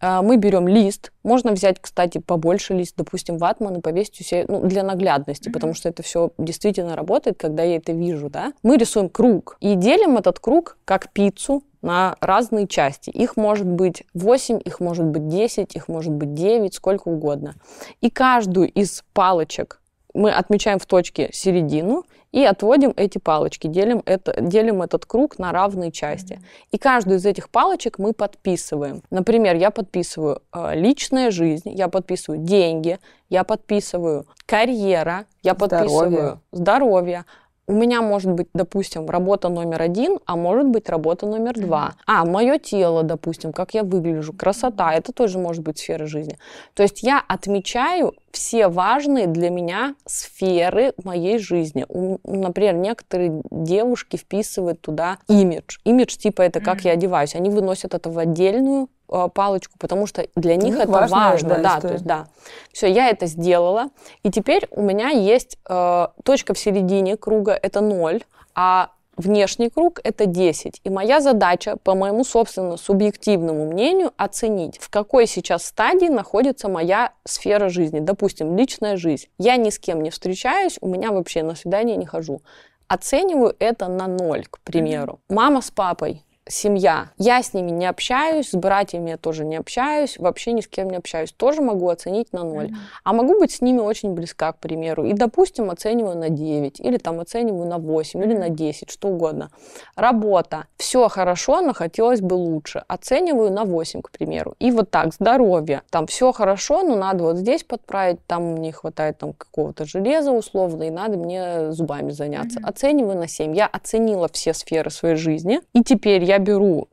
А, 0.07 0.21
мы 0.21 0.37
берем 0.37 0.69
лист, 0.69 1.13
можно 1.23 1.53
взять, 1.53 1.81
кстати, 1.81 2.19
побольше 2.19 2.75
лист, 2.75 2.93
допустим, 2.95 3.39
ватман 3.39 3.77
и 3.77 3.81
повесить 3.81 4.21
у 4.21 4.25
себя, 4.25 4.45
ну, 4.49 4.61
для 4.61 4.83
наглядности, 4.83 5.49
mm-hmm. 5.49 5.53
потому 5.53 5.73
что 5.73 5.89
это 5.89 6.03
все 6.03 6.31
действительно 6.37 6.95
работает, 6.95 7.39
когда 7.39 7.63
я 7.63 7.77
это 7.77 7.93
вижу, 7.93 8.29
да. 8.29 8.53
Мы 8.63 8.77
рисуем 8.77 9.09
круг 9.09 9.57
и 9.61 9.75
делим 9.77 10.19
этот 10.19 10.41
круг 10.41 10.77
как 10.85 11.11
пиццу 11.11 11.63
на 11.81 12.17
разные 12.21 12.67
части. 12.67 13.09
Их 13.09 13.39
может 13.39 13.67
быть 13.67 14.05
8, 14.13 14.61
их 14.63 14.79
может 14.79 15.07
быть 15.07 15.27
10, 15.27 15.75
их 15.75 15.89
может 15.89 16.13
быть 16.13 16.35
9, 16.35 16.75
сколько 16.75 17.09
угодно. 17.09 17.55
И 18.03 18.11
каждую 18.11 18.71
из 18.71 19.05
палочек 19.15 19.81
мы 20.15 20.31
отмечаем 20.31 20.79
в 20.79 20.87
точке 20.87 21.29
середину 21.33 22.05
и 22.33 22.45
отводим 22.45 22.93
эти 22.97 23.19
палочки, 23.19 23.69
делим, 23.69 24.03
это, 24.07 24.41
делим 24.41 24.83
этот 24.83 25.07
круг 25.07 25.39
на 25.39 25.53
равные 25.53 25.93
части. 25.93 26.41
И 26.73 26.79
каждую 26.79 27.19
из 27.19 27.27
этих 27.27 27.49
палочек 27.49 27.99
мы 27.99 28.13
подписываем. 28.13 29.03
Например, 29.11 29.55
я 29.55 29.71
подписываю 29.71 30.43
э, 30.53 30.75
личная 30.75 31.31
жизнь, 31.31 31.71
я 31.71 31.89
подписываю 31.89 32.43
деньги, 32.43 32.99
я 33.29 33.45
подписываю 33.45 34.27
карьера, 34.47 35.27
я 35.43 35.55
подписываю 35.55 36.11
здоровье, 36.11 36.41
здоровье 36.51 37.25
у 37.67 37.73
меня 37.73 38.03
может 38.03 38.33
быть, 38.33 38.49
допустим, 38.53 39.09
работа 39.09 39.49
номер 39.49 39.83
один, 39.83 40.19
а 40.27 40.37
может 40.37 40.69
быть 40.69 40.89
работа 40.89 41.27
номер 41.27 41.55
два. 41.55 41.95
А, 42.07 42.25
мое 42.25 42.59
тело, 42.59 43.03
допустим, 43.03 43.53
как 43.53 43.75
я 43.75 43.83
выгляжу, 43.83 44.33
красота, 44.33 44.93
это 44.93 45.13
тоже 45.13 45.39
может 45.39 45.63
быть 45.63 45.79
сфера 45.79 46.07
жизни. 46.07 46.39
То 46.75 46.83
есть 46.83 47.03
я 47.03 47.23
отмечаю 47.27 48.15
все 48.33 48.69
важные 48.69 49.27
для 49.27 49.49
меня 49.49 49.95
сферы 50.07 50.93
моей 51.03 51.39
жизни. 51.39 51.87
Например, 52.25 52.75
некоторые 52.75 53.43
девушки 53.51 54.17
вписывают 54.17 54.81
туда 54.81 55.19
имидж. 55.29 55.79
Имидж 55.85 56.17
типа 56.17 56.43
это 56.43 56.61
как 56.61 56.83
я 56.83 56.93
одеваюсь. 56.93 57.35
Они 57.35 57.49
выносят 57.49 57.95
это 57.95 58.11
в 58.11 58.19
отдельную 58.19 58.89
палочку, 59.35 59.79
потому 59.79 60.07
что 60.07 60.27
для 60.37 60.57
них, 60.57 60.75
них 60.75 60.79
это 60.81 60.91
важно, 60.91 61.17
важно 61.17 61.59
да, 61.59 61.81
то 61.81 61.93
есть 61.93 62.05
да. 62.05 62.27
Все, 62.73 62.87
я 62.87 63.09
это 63.09 63.27
сделала, 63.27 63.89
и 64.23 64.31
теперь 64.31 64.67
у 64.71 64.83
меня 64.83 65.11
есть 65.11 65.59
э, 65.69 66.07
точка 66.25 66.55
в 66.55 66.59
середине 66.59 67.17
круга, 67.17 67.53
это 67.53 67.81
0, 67.81 68.25
а 68.55 68.91
внешний 69.17 69.69
круг 69.71 70.01
это 70.03 70.27
10. 70.27 70.81
И 70.83 70.91
моя 70.91 71.21
задача, 71.21 71.77
по 71.83 71.95
моему 71.95 72.25
собственному 72.25 72.77
субъективному 72.77 73.67
мнению, 73.67 74.13
оценить, 74.17 74.79
в 74.79 74.91
какой 74.91 75.27
сейчас 75.27 75.65
стадии 75.65 76.09
находится 76.09 76.69
моя 76.69 77.13
сфера 77.25 77.69
жизни. 77.69 78.01
Допустим, 78.01 78.57
личная 78.57 78.97
жизнь. 78.97 79.27
Я 79.39 79.57
ни 79.57 79.71
с 79.71 79.79
кем 79.79 80.03
не 80.03 80.11
встречаюсь, 80.11 80.79
у 80.81 80.89
меня 80.89 81.13
вообще 81.13 81.43
на 81.43 81.55
свидание 81.55 81.97
не 81.97 82.07
хожу. 82.07 82.43
Оцениваю 82.89 83.57
это 83.59 83.89
на 83.89 84.07
ноль, 84.07 84.47
к 84.49 84.61
примеру. 84.61 85.21
Мама 85.29 85.63
с 85.63 85.71
папой 85.71 86.23
семья. 86.47 87.11
Я 87.17 87.43
с 87.43 87.55
ними 87.55 87.71
не 87.71 87.87
общаюсь, 87.87 88.51
с 88.51 88.55
братьями 88.55 89.11
я 89.11 89.17
тоже 89.17 89.45
не 89.45 89.57
общаюсь, 89.57 90.19
вообще 90.19 90.53
ни 90.53 90.61
с 90.61 90.69
кем 90.69 90.91
не 90.91 90.97
общаюсь. 90.97 91.33
Тоже 91.33 91.63
могу 91.63 91.89
оценить 91.89 92.33
на 92.33 92.45
ноль. 92.45 92.67
Mm-hmm. 92.67 93.01
А 93.03 93.13
могу 93.13 93.39
быть 93.39 93.53
с 93.53 93.61
ними 93.61 93.79
очень 93.79 94.13
близка, 94.13 94.53
к 94.53 94.59
примеру. 94.59 95.05
И, 95.05 95.15
допустим, 95.15 95.71
оцениваю 95.71 96.19
на 96.19 96.29
9, 96.29 96.81
или 96.81 96.99
там 96.99 97.21
оцениваю 97.21 97.67
на 97.67 97.79
8, 97.79 98.21
mm-hmm. 98.21 98.25
или 98.25 98.35
на 98.37 98.49
10, 98.51 98.91
что 98.91 99.09
угодно. 99.09 99.51
Работа. 99.97 100.67
Все 100.77 101.09
хорошо, 101.09 101.63
но 101.63 101.73
хотелось 101.73 102.21
бы 102.21 102.35
лучше. 102.35 102.85
Оцениваю 102.89 103.51
на 103.51 103.65
8, 103.65 104.03
к 104.03 104.11
примеру. 104.11 104.55
И 104.59 104.71
вот 104.71 104.91
так, 104.91 105.15
здоровье. 105.15 105.83
Там 105.91 106.07
все 106.07 106.33
хорошо, 106.33 106.83
но 106.83 106.97
надо 106.97 107.25
вот 107.25 107.37
здесь 107.37 107.65
подправить, 107.65 108.25
там 108.27 108.57
не 108.59 108.73
хватает 108.73 109.19
там 109.19 109.33
какого-то 109.33 109.87
железа 109.87 110.33
условно, 110.33 110.85
и 110.85 110.91
надо 110.91 111.17
мне 111.17 111.73
зубами 111.73 112.11
заняться. 112.11 112.61
Mm-hmm. 112.61 112.69
Оцениваю 112.69 113.19
на 113.19 113.29
7. 113.29 113.55
Я 113.55 113.67
оценила 113.67 114.29
все 114.31 114.53
сферы 114.53 114.91
своей 114.91 115.17
жизни, 115.17 115.61
и 115.73 115.83
теперь 115.83 116.23
я 116.23 116.34
я 116.35 116.39
беру 116.39 116.89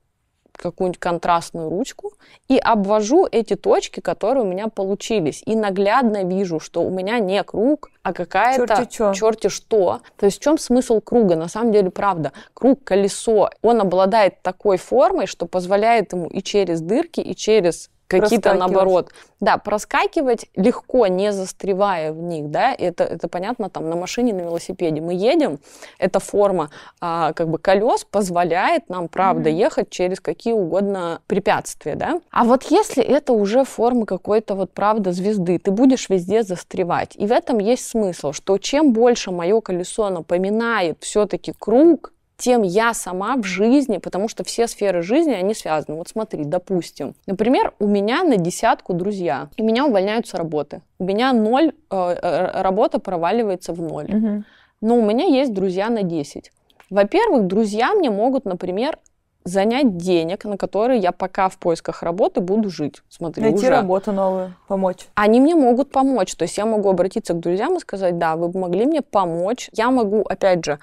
какую-нибудь 0.54 0.99
контрастную 0.99 1.69
ручку 1.69 2.13
и 2.47 2.58
обвожу 2.58 3.27
эти 3.30 3.56
точки, 3.56 3.99
которые 3.99 4.43
у 4.43 4.47
меня 4.47 4.67
получились. 4.67 5.41
И 5.45 5.56
наглядно 5.56 6.23
вижу, 6.23 6.60
что 6.60 6.84
у 6.84 6.89
меня 6.89 7.19
не 7.19 7.43
круг, 7.43 7.89
а 8.04 8.13
какая-то 8.13 8.86
черти, 8.89 9.17
черти 9.17 9.47
что. 9.47 10.01
То 10.17 10.27
есть 10.27 10.38
в 10.38 10.43
чем 10.43 10.58
смысл 10.58 11.01
круга? 11.01 11.36
На 11.36 11.47
самом 11.47 11.71
деле, 11.71 11.89
правда, 11.89 12.32
круг, 12.54 12.84
колесо, 12.84 13.49
он 13.62 13.82
обладает 13.82 14.41
такой 14.41 14.77
формой, 14.77 15.25
что 15.25 15.45
позволяет 15.47 16.13
ему 16.13 16.27
и 16.27 16.41
через 16.41 16.82
дырки, 16.82 17.21
и 17.21 17.36
через 17.36 17.89
какие-то 18.19 18.54
наоборот. 18.54 19.12
Да, 19.39 19.58
проскакивать 19.58 20.45
легко, 20.56 21.08
не 21.08 21.32
застревая 21.32 22.13
в 22.13 22.21
них, 22.21 22.52
да, 22.52 22.76
это, 22.78 23.04
это 23.04 23.28
понятно 23.28 23.69
там 23.69 23.89
на 23.89 23.95
машине, 23.95 24.34
на 24.34 24.41
велосипеде. 24.41 25.02
Мы 25.02 25.15
едем, 25.15 25.60
эта 25.97 26.19
форма 26.19 26.69
а, 27.00 27.34
как 27.34 27.50
бы 27.50 27.58
колес 27.58 28.04
позволяет 28.04 28.88
нам, 28.89 29.08
правда, 29.08 29.50
mm-hmm. 29.50 29.65
ехать 29.65 29.89
через 29.89 30.19
какие 30.19 30.54
угодно 30.54 31.21
препятствия, 31.26 31.95
да. 31.95 32.21
А 32.30 32.43
вот 32.43 32.65
если 32.69 33.04
это 33.04 33.34
уже 33.34 33.63
форма 33.63 34.06
какой-то 34.06 34.54
вот, 34.54 34.71
правда, 34.71 35.12
звезды, 35.12 35.58
ты 35.58 35.71
будешь 35.71 36.10
везде 36.10 36.43
застревать. 36.43 37.15
И 37.15 37.26
в 37.26 37.32
этом 37.32 37.58
есть 37.58 37.88
смысл, 37.88 38.34
что 38.34 38.58
чем 38.60 38.93
больше 38.93 39.32
мое 39.32 39.60
колесо 39.62 40.10
напоминает 40.10 40.97
все-таки 41.02 41.54
круг, 41.58 42.13
тем 42.41 42.63
я 42.63 42.93
сама 42.93 43.38
в 43.38 43.43
жизни, 43.43 43.97
потому 43.97 44.27
что 44.27 44.43
все 44.43 44.67
сферы 44.67 45.04
жизни, 45.04 45.32
они 45.32 45.54
связаны. 45.54 45.97
Вот 45.97 46.10
смотри, 46.10 46.43
допустим, 46.43 47.13
например, 47.27 47.73
у 47.80 47.88
меня 47.88 48.23
на 48.23 48.38
десятку 48.38 48.93
друзья, 48.93 49.49
и 49.58 49.62
меня 49.62 49.86
увольняют 49.86 50.27
с 50.27 50.34
работы. 50.34 50.82
У 50.97 51.06
меня 51.06 51.34
ноль, 51.34 51.71
э, 51.91 51.95
э 51.95 52.62
работа 52.62 52.99
проваливается 52.99 53.73
в 53.73 53.82
ноль. 53.82 54.06
Угу. 54.06 54.43
Но 54.82 54.95
у 54.95 55.06
меня 55.06 55.25
есть 55.25 55.54
друзья 55.54 55.89
на 55.89 56.01
10. 56.01 56.51
Во-первых, 56.89 57.45
друзья 57.45 57.93
мне 57.93 58.10
могут, 58.10 58.45
например, 58.45 58.97
занять 59.43 59.97
денег, 59.97 60.45
на 60.45 60.58
которые 60.58 60.99
я 60.99 61.12
пока 61.12 61.47
в 61.49 61.58
поисках 61.58 62.04
работы 62.04 62.41
буду 62.41 62.69
жить. 62.69 63.01
Смотри, 63.10 63.43
Найти 63.43 63.58
уже. 63.58 63.69
работу 63.69 64.12
новую, 64.12 64.56
помочь. 64.67 65.08
Они 65.13 65.39
мне 65.39 65.56
могут 65.56 65.91
помочь. 65.91 66.36
То 66.36 66.43
есть 66.43 66.58
я 66.58 66.65
могу 66.65 66.89
обратиться 66.89 67.34
к 67.34 67.39
друзьям 67.39 67.77
и 67.77 67.80
сказать, 67.80 68.17
да, 68.17 68.36
вы 68.36 68.51
могли 68.58 68.86
мне 68.86 69.01
помочь. 69.01 69.69
Я 69.73 69.91
могу, 69.91 70.21
опять 70.21 70.65
же, 70.65 70.80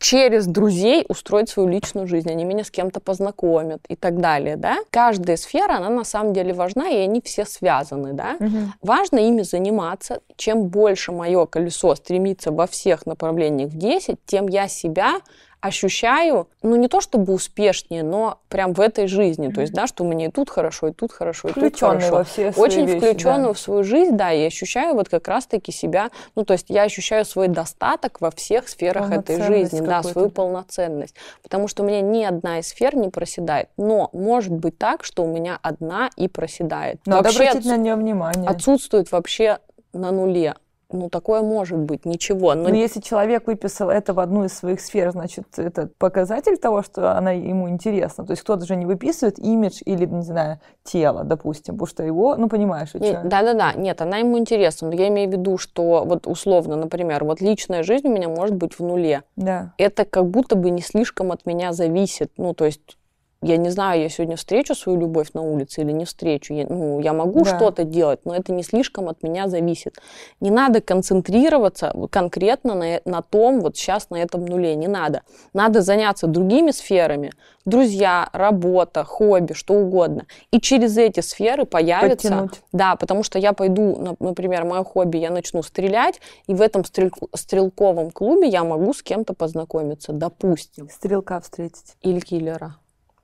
через 0.00 0.46
друзей 0.46 1.04
устроить 1.08 1.50
свою 1.50 1.68
личную 1.68 2.06
жизнь, 2.06 2.30
они 2.30 2.44
меня 2.44 2.64
с 2.64 2.70
кем-то 2.70 3.00
познакомят 3.00 3.82
и 3.88 3.96
так 3.96 4.18
далее, 4.18 4.56
да. 4.56 4.78
Каждая 4.90 5.36
сфера, 5.36 5.74
она 5.76 5.90
на 5.90 6.04
самом 6.04 6.32
деле 6.32 6.54
важна, 6.54 6.88
и 6.88 6.96
они 6.96 7.20
все 7.20 7.44
связаны, 7.44 8.14
да. 8.14 8.36
Угу. 8.40 8.58
Важно 8.80 9.18
ими 9.18 9.42
заниматься. 9.42 10.22
Чем 10.36 10.68
больше 10.68 11.12
мое 11.12 11.44
колесо 11.44 11.94
стремится 11.94 12.50
во 12.50 12.66
всех 12.66 13.04
направлениях 13.04 13.70
в 13.70 13.76
10, 13.76 14.16
тем 14.24 14.48
я 14.48 14.68
себя 14.68 15.20
ощущаю, 15.60 16.48
ну 16.62 16.76
не 16.76 16.88
то 16.88 17.00
чтобы 17.00 17.32
успешнее, 17.32 18.02
но 18.02 18.38
прям 18.48 18.72
в 18.72 18.80
этой 18.80 19.06
жизни. 19.06 19.48
Mm-hmm. 19.48 19.54
То 19.54 19.60
есть, 19.60 19.72
да, 19.72 19.86
что 19.86 20.04
мне 20.04 20.26
и 20.26 20.30
тут 20.30 20.50
хорошо, 20.50 20.88
и 20.88 20.92
тут 20.92 21.12
хорошо, 21.12 21.48
и 21.48 21.52
тут 21.52 21.78
хорошо. 21.78 22.10
во 22.10 22.24
все 22.24 22.52
Очень 22.56 22.86
вещи, 22.86 22.98
включенную 22.98 23.48
да. 23.48 23.52
в 23.52 23.58
свою 23.58 23.84
жизнь, 23.84 24.16
да, 24.16 24.32
и 24.32 24.44
ощущаю 24.44 24.94
вот 24.94 25.08
как 25.08 25.28
раз-таки 25.28 25.72
себя, 25.72 26.10
ну 26.34 26.44
то 26.44 26.54
есть 26.54 26.66
я 26.68 26.82
ощущаю 26.82 27.24
свой 27.24 27.48
достаток 27.48 28.20
во 28.20 28.30
всех 28.30 28.68
сферах 28.68 29.10
этой 29.10 29.42
жизни, 29.42 29.80
да, 29.80 30.02
свою 30.02 30.30
полноценность. 30.30 31.14
Потому 31.42 31.68
что 31.68 31.82
у 31.82 31.86
меня 31.86 32.00
ни 32.00 32.24
одна 32.24 32.60
из 32.60 32.68
сфер 32.68 32.96
не 32.96 33.08
проседает. 33.08 33.68
Но 33.76 34.10
может 34.12 34.52
быть 34.52 34.78
так, 34.78 35.04
что 35.04 35.24
у 35.24 35.26
меня 35.26 35.58
одна 35.62 36.10
и 36.16 36.28
проседает. 36.28 37.00
Надо 37.06 37.24
вообще 37.24 37.44
обратить 37.44 37.66
отсу- 37.66 37.68
на 37.68 37.76
нее 37.76 37.96
внимание. 37.96 38.48
Отсутствует 38.48 39.12
вообще 39.12 39.58
на 39.92 40.10
нуле 40.10 40.54
ну, 40.92 41.08
такое 41.08 41.42
может 41.42 41.78
быть, 41.78 42.04
ничего. 42.04 42.54
Но... 42.54 42.68
Но 42.68 42.74
если 42.74 43.00
человек 43.00 43.46
выписал 43.46 43.90
это 43.90 44.14
в 44.14 44.20
одну 44.20 44.44
из 44.44 44.52
своих 44.52 44.80
сфер, 44.80 45.10
значит, 45.12 45.46
это 45.56 45.88
показатель 45.98 46.56
того, 46.56 46.82
что 46.82 47.16
она 47.16 47.32
ему 47.32 47.68
интересна. 47.68 48.24
То 48.24 48.32
есть 48.32 48.42
кто-то 48.42 48.66
же 48.66 48.76
не 48.76 48.86
выписывает 48.86 49.38
имидж 49.38 49.80
или, 49.84 50.06
не 50.06 50.22
знаю, 50.22 50.60
тело, 50.84 51.24
допустим, 51.24 51.74
потому 51.74 51.86
что 51.86 52.02
его, 52.02 52.36
ну, 52.36 52.48
понимаешь, 52.48 52.90
Да-да-да, 53.24 53.72
нет, 53.74 54.00
она 54.00 54.18
ему 54.18 54.38
интересна. 54.38 54.88
Но 54.88 54.94
я 54.94 55.08
имею 55.08 55.28
в 55.28 55.32
виду, 55.32 55.58
что 55.58 56.04
вот 56.04 56.26
условно, 56.26 56.76
например, 56.76 57.24
вот 57.24 57.40
личная 57.40 57.82
жизнь 57.82 58.08
у 58.08 58.12
меня 58.12 58.28
может 58.28 58.56
быть 58.56 58.78
в 58.78 58.80
нуле. 58.80 59.22
Да. 59.36 59.72
Это 59.78 60.04
как 60.04 60.26
будто 60.26 60.56
бы 60.56 60.70
не 60.70 60.82
слишком 60.82 61.32
от 61.32 61.46
меня 61.46 61.72
зависит. 61.72 62.32
Ну, 62.36 62.54
то 62.54 62.64
есть 62.64 62.96
я 63.42 63.56
не 63.56 63.70
знаю, 63.70 64.02
я 64.02 64.08
сегодня 64.10 64.36
встречу 64.36 64.74
свою 64.74 65.00
любовь 65.00 65.32
на 65.32 65.40
улице 65.40 65.80
или 65.80 65.92
не 65.92 66.04
встречу. 66.04 66.52
Я, 66.52 66.66
ну, 66.68 67.00
я 67.00 67.14
могу 67.14 67.42
да. 67.42 67.56
что-то 67.56 67.84
делать, 67.84 68.20
но 68.24 68.34
это 68.34 68.52
не 68.52 68.62
слишком 68.62 69.08
от 69.08 69.22
меня 69.22 69.48
зависит. 69.48 69.96
Не 70.40 70.50
надо 70.50 70.82
концентрироваться 70.82 71.94
конкретно 72.10 72.74
на, 72.74 73.00
на 73.06 73.22
том, 73.22 73.60
вот 73.60 73.78
сейчас 73.78 74.10
на 74.10 74.16
этом 74.16 74.44
нуле. 74.44 74.74
Не 74.74 74.88
надо. 74.88 75.22
Надо 75.54 75.80
заняться 75.80 76.26
другими 76.26 76.70
сферами. 76.70 77.32
Друзья, 77.64 78.28
работа, 78.34 79.04
хобби, 79.04 79.54
что 79.54 79.72
угодно. 79.74 80.26
И 80.50 80.60
через 80.60 80.98
эти 80.98 81.20
сферы 81.20 81.64
появится... 81.64 82.28
Подтянуть. 82.28 82.62
Да, 82.72 82.96
потому 82.96 83.22
что 83.22 83.38
я 83.38 83.54
пойду, 83.54 84.16
например, 84.18 84.64
мое 84.64 84.84
хобби, 84.84 85.16
я 85.16 85.30
начну 85.30 85.62
стрелять, 85.62 86.20
и 86.46 86.54
в 86.54 86.60
этом 86.60 86.84
стрель, 86.84 87.10
стрелковом 87.34 88.10
клубе 88.10 88.48
я 88.48 88.64
могу 88.64 88.92
с 88.92 89.02
кем-то 89.02 89.32
познакомиться, 89.32 90.12
допустим. 90.12 90.90
Стрелка 90.90 91.40
встретить. 91.40 91.96
Или 92.02 92.20
киллера. 92.20 92.76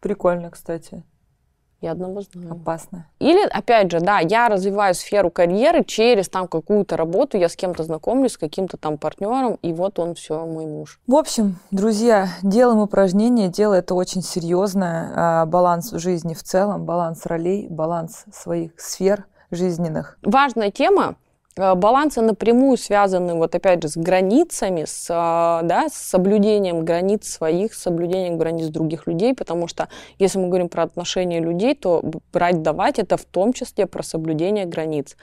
Прикольно, 0.06 0.50
кстати. 0.52 1.02
Я 1.80 1.90
одного 1.90 2.20
знаю. 2.20 2.52
Опасно. 2.52 3.08
Или, 3.18 3.44
опять 3.44 3.90
же, 3.90 3.98
да, 3.98 4.20
я 4.20 4.48
развиваю 4.48 4.94
сферу 4.94 5.30
карьеры 5.30 5.82
через 5.84 6.28
там 6.28 6.46
какую-то 6.46 6.96
работу, 6.96 7.36
я 7.36 7.48
с 7.48 7.56
кем-то 7.56 7.82
знакомлюсь, 7.82 8.34
с 8.34 8.38
каким-то 8.38 8.76
там 8.76 8.98
партнером, 8.98 9.58
и 9.62 9.72
вот 9.72 9.98
он 9.98 10.14
все, 10.14 10.46
мой 10.46 10.66
муж. 10.66 11.00
В 11.08 11.16
общем, 11.16 11.58
друзья, 11.72 12.28
делаем 12.44 12.78
упражнение, 12.78 13.48
дело 13.48 13.74
это 13.74 13.96
очень 13.96 14.22
серьезное. 14.22 15.12
А, 15.16 15.46
баланс 15.46 15.92
в 15.92 15.98
жизни 15.98 16.34
в 16.34 16.42
целом, 16.44 16.84
баланс 16.84 17.26
ролей, 17.26 17.66
баланс 17.68 18.26
своих 18.32 18.80
сфер 18.80 19.26
жизненных. 19.50 20.18
Важная 20.22 20.70
тема, 20.70 21.16
балансы 21.56 22.20
напрямую 22.20 22.76
связаны, 22.76 23.34
вот 23.34 23.54
опять 23.54 23.82
же, 23.82 23.88
с 23.88 23.96
границами, 23.96 24.84
с, 24.84 25.08
э, 25.08 25.66
да, 25.66 25.88
с 25.88 25.94
соблюдением 25.94 26.84
границ 26.84 27.26
своих, 27.26 27.74
с 27.74 27.82
соблюдением 27.82 28.36
границ 28.36 28.66
других 28.66 29.06
людей, 29.06 29.34
потому 29.34 29.66
что 29.66 29.88
если 30.18 30.38
мы 30.38 30.48
говорим 30.48 30.68
про 30.68 30.82
отношения 30.82 31.40
людей, 31.40 31.74
то 31.74 32.02
брать, 32.32 32.62
давать 32.62 32.98
это 32.98 33.16
в 33.16 33.24
том 33.24 33.54
числе 33.54 33.86
про 33.86 34.02
соблюдение 34.02 34.66
границ. 34.66 35.16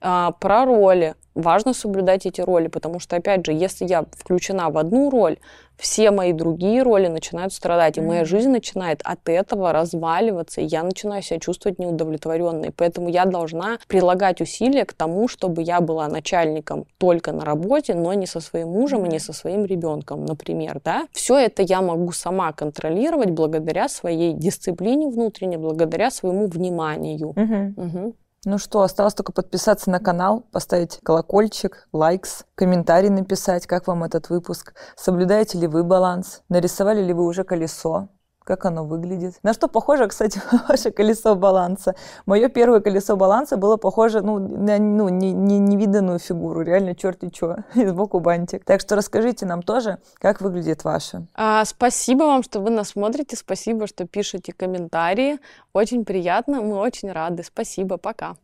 А, 0.00 0.30
про 0.32 0.64
роли. 0.64 1.14
Важно 1.34 1.74
соблюдать 1.74 2.26
эти 2.26 2.40
роли, 2.40 2.68
потому 2.68 2.98
что, 2.98 3.16
опять 3.16 3.46
же, 3.46 3.52
если 3.52 3.86
я 3.86 4.04
включена 4.16 4.70
в 4.70 4.78
одну 4.78 5.10
роль, 5.10 5.38
все 5.80 6.10
мои 6.10 6.32
другие 6.32 6.82
роли 6.82 7.06
начинают 7.06 7.54
страдать, 7.54 7.96
и 7.96 8.00
моя 8.00 8.24
жизнь 8.24 8.50
начинает 8.50 9.00
от 9.02 9.28
этого 9.28 9.72
разваливаться, 9.72 10.60
и 10.60 10.64
я 10.64 10.82
начинаю 10.82 11.22
себя 11.22 11.40
чувствовать 11.40 11.78
неудовлетворенной. 11.78 12.70
Поэтому 12.76 13.08
я 13.08 13.24
должна 13.24 13.78
прилагать 13.88 14.40
усилия 14.40 14.84
к 14.84 14.92
тому, 14.92 15.26
чтобы 15.26 15.62
я 15.62 15.80
была 15.80 16.08
начальником 16.08 16.84
только 16.98 17.32
на 17.32 17.44
работе, 17.44 17.94
но 17.94 18.12
не 18.12 18.26
со 18.26 18.40
своим 18.40 18.68
мужем 18.68 19.06
и 19.06 19.08
не 19.08 19.18
со 19.18 19.32
своим 19.32 19.64
ребенком, 19.64 20.24
например, 20.26 20.80
да. 20.84 21.06
Все 21.12 21.38
это 21.38 21.62
я 21.62 21.80
могу 21.80 22.12
сама 22.12 22.52
контролировать 22.52 23.30
благодаря 23.30 23.88
своей 23.88 24.34
дисциплине 24.34 25.08
внутренней, 25.08 25.56
благодаря 25.56 26.10
своему 26.10 26.46
вниманию. 26.46 27.28
Угу. 27.28 27.82
Угу. 27.82 28.14
Ну 28.46 28.56
что, 28.56 28.80
осталось 28.80 29.12
только 29.12 29.32
подписаться 29.32 29.90
на 29.90 30.00
канал, 30.00 30.40
поставить 30.50 30.98
колокольчик, 31.02 31.86
лайкс, 31.92 32.46
комментарий 32.54 33.10
написать, 33.10 33.66
как 33.66 33.86
вам 33.86 34.02
этот 34.02 34.30
выпуск. 34.30 34.72
Соблюдаете 34.96 35.58
ли 35.58 35.66
вы 35.66 35.84
баланс? 35.84 36.40
Нарисовали 36.48 37.02
ли 37.02 37.12
вы 37.12 37.26
уже 37.26 37.44
колесо? 37.44 38.08
Как 38.50 38.64
оно 38.64 38.82
выглядит. 38.84 39.34
На 39.44 39.52
что 39.52 39.68
похоже, 39.68 40.08
кстати, 40.08 40.42
ваше 40.68 40.90
колесо 40.90 41.36
баланса? 41.36 41.94
Мое 42.26 42.48
первое 42.48 42.80
колесо 42.80 43.14
баланса 43.16 43.56
было 43.56 43.76
похоже 43.76 44.22
ну, 44.22 44.40
на 44.40 44.76
ну, 44.78 45.08
не, 45.08 45.30
не, 45.30 45.60
невиданную 45.60 46.18
фигуру, 46.18 46.62
реально 46.62 46.96
черти 46.96 47.30
что, 47.32 47.62
и 47.76 47.86
сбоку 47.86 48.18
бантик. 48.18 48.64
Так 48.64 48.80
что 48.80 48.96
расскажите 48.96 49.46
нам 49.46 49.62
тоже, 49.62 49.98
как 50.14 50.40
выглядит 50.40 50.82
ваше. 50.82 51.26
А, 51.36 51.64
спасибо 51.64 52.24
вам, 52.24 52.42
что 52.42 52.58
вы 52.58 52.70
нас 52.70 52.88
смотрите, 52.88 53.36
спасибо, 53.36 53.86
что 53.86 54.04
пишете 54.04 54.52
комментарии. 54.52 55.38
Очень 55.72 56.04
приятно, 56.04 56.60
мы 56.60 56.76
очень 56.76 57.12
рады. 57.12 57.44
Спасибо, 57.44 57.98
пока. 57.98 58.34